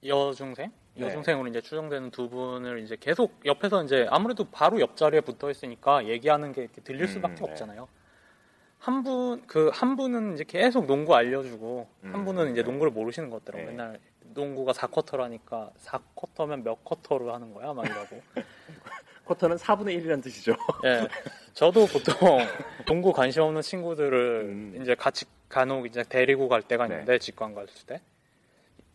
[0.04, 0.72] 여중생, 네.
[0.98, 6.52] 여중생으로 이제 추정되는 두 분을 이제 계속 옆에서 이제 아무래도 바로 옆자리에 붙어 있으니까 얘기하는
[6.52, 7.44] 게 이렇게 들릴 음, 수밖에 네.
[7.44, 7.88] 없잖아요.
[8.78, 12.68] 한 분, 그 한 분은 이제 계속 농구 알려주고 한 음, 분은 이제 네.
[12.70, 13.70] 농구를 모르시는 것 같더라고요.
[13.70, 13.76] 네.
[13.76, 14.00] 맨날
[14.34, 17.72] 농구가 4쿼터라니까 4쿼터면 몇 쿼터로 하는 거야?
[17.72, 18.20] 막 이러고.
[19.24, 20.52] 쿼터는 4분의 1이라는 뜻이죠.
[20.84, 21.08] 예.
[21.52, 22.38] 저도 보통
[22.86, 24.78] 농구 관심 없는 친구들을 음.
[24.80, 26.94] 이제 같이 간혹 이제 데리고 갈 때가 네.
[26.94, 28.00] 있는데 직관 갔을 때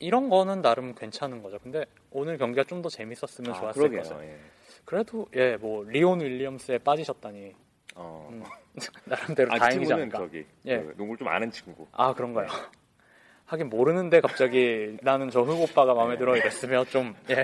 [0.02, 1.60] 이런 거는 나름 괜찮은 거죠.
[1.60, 4.02] 근데 오늘 경기가 좀 더 재밌었으면 좋았을 아, 그러게요.
[4.02, 4.18] 것을.
[4.26, 4.38] 예.
[4.86, 7.54] 그래도 예, 뭐 리온 윌리엄스에 빠지셨다니
[7.96, 8.28] 어.
[8.32, 8.44] 음,
[9.06, 10.18] 나름대로 아, 그 다행이지 친구는 않을까.
[10.18, 10.78] 저기 예.
[10.80, 11.86] 그 농구를 좀 아는 친구.
[11.92, 12.48] 아 그런가요?
[13.46, 16.20] 하긴 모르는데 갑자기 나는 저 흑 오빠가 마음에 네.
[16.20, 17.44] 들어 이랬으면 좀 예,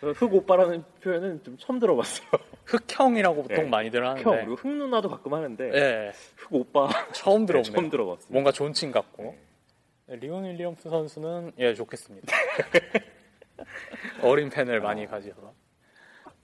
[0.00, 2.28] 저흑 오빠라는 표현은 좀 처음 들어봤어요.
[2.66, 3.68] 흑형이라고 보통 예.
[3.68, 7.72] 많이들 하는데 형 그리고 흑 누나도 가끔 하는데 예, 흑 오빠 처음 들어보네요.
[7.74, 8.26] 처음 들어봤어요.
[8.30, 9.38] 뭔가 존칭 같고 예,
[10.06, 12.36] 리온 윌리엄스 선수는 예 좋겠습니다.
[14.22, 15.54] 어린 팬을 많이 가지셔서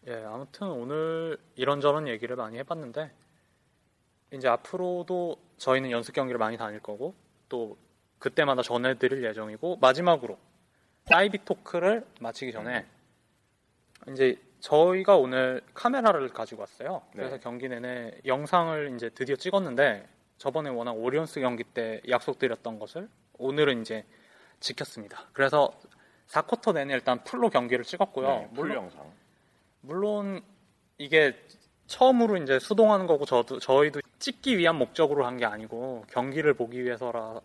[0.06, 3.10] 예 아무튼 오늘 이런저런 얘기를 많이 해봤는데
[4.32, 7.14] 이제 앞으로도 저희는 연습 경기를 많이 다닐 거고
[7.48, 7.76] 또
[8.18, 10.38] 그때마다 전해드릴 예정이고 마지막으로
[11.04, 12.86] 사이비 토크를 마치기 전에
[14.08, 17.02] 이제 저희가 오늘 카메라를 가지고 왔어요.
[17.12, 17.40] 그래서 네.
[17.40, 20.06] 경기 내내 영상을 이제 드디어 찍었는데
[20.40, 24.06] 저번에 워낙 오리온스 경기 때 약속드렸던 것을 오늘은 이제
[24.58, 25.26] 지켰습니다.
[25.34, 25.70] 그래서
[26.28, 28.26] 4쿼터 내내 일단 풀로 경기를 찍었고요.
[28.26, 29.12] 네, 풀 물론, 영상.
[29.82, 30.42] 물론
[30.96, 31.36] 이게
[31.88, 37.40] 처음으로 이제 시도하는 거고 저도 저희도 찍기 위한 목적으로 한 게 아니고 경기를 보기 위해서라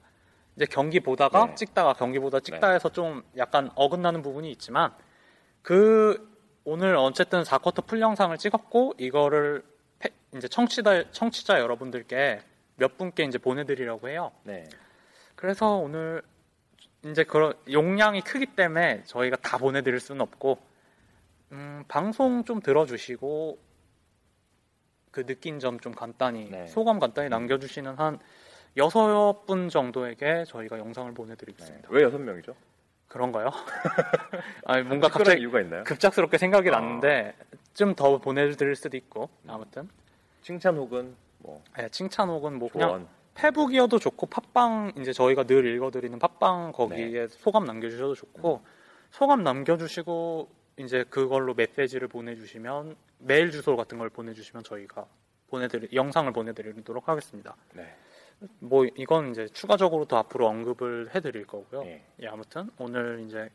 [0.56, 1.56] 이제 경기 보다가 네.
[1.56, 4.94] 찍다가 경기 보다 찍다 해서 좀 약간 어긋나는 부분이 있지만
[5.62, 6.34] 그
[6.64, 9.66] 오늘 어쨌든 4쿼터 풀 영상을 찍었고 이거를
[10.00, 12.40] 패- 이제 청취자 청취자 여러분들께
[12.78, 14.32] 몇 분께 이제 보내드리려고 해요.
[14.44, 14.68] 네.
[15.36, 16.22] 그래서 오늘
[17.06, 20.58] 이제 그런 용량이 크기 때문에 저희가 다 보내드릴 수는 없고
[21.52, 23.60] 음, 방송 좀 들어주시고
[25.12, 26.68] 그 느낀 점 좀 간단히 네.
[26.68, 28.20] 소감 간단히 남겨주시는 한
[28.78, 31.16] 여섯 분 정도에게 저희가 영상을 네.
[31.16, 31.88] 보내드리겠습니다.
[31.92, 32.56] 왜 여섯 명이죠?
[33.08, 33.50] 그런가요?
[34.66, 35.84] 아니 뭔가 갑자기 이유가 있나요?
[35.86, 36.72] 급작스럽게 생각이 아.
[36.74, 37.36] 났는데
[37.74, 39.88] 좀 더 보내드릴 수도 있고 아무튼
[40.42, 41.16] 칭찬 혹은
[41.46, 43.08] 뭐 네, 칭찬 혹은 뭐 그냥 조언.
[43.36, 47.28] 페북이어도 좋고 팟빵 이제 저희가 늘 읽어드리는 팟빵 거기에 네.
[47.28, 48.62] 소감 남겨주셔도 좋고
[49.12, 55.06] 소감 남겨주시고 이제 그걸로 메시지를 보내주시면 메일 주소 같은 걸 보내주시면 저희가
[55.48, 57.56] 보내드리 영상을 보내드리도록 하겠습니다.
[57.74, 57.96] 네.
[58.60, 61.84] 뭐 이건 이제 추가적으로 더 앞으로 언급을 해드릴 거고요.
[61.86, 62.04] 예.
[62.22, 63.50] 예, 아무튼 오늘 이제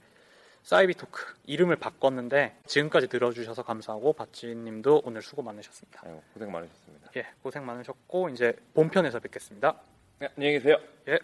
[0.63, 6.03] 사이비 토크 이름을 바꿨는데 지금까지 들어주셔서 감사하고 바찌님도 오늘 수고 많으셨습니다.
[6.05, 7.11] 아유, 고생 많으셨습니다.
[7.17, 9.81] 예, 고생 많으셨고 이제 본편에서 뵙겠습니다.
[10.19, 10.77] 네, 안녕히 계세요.
[11.09, 11.19] 예.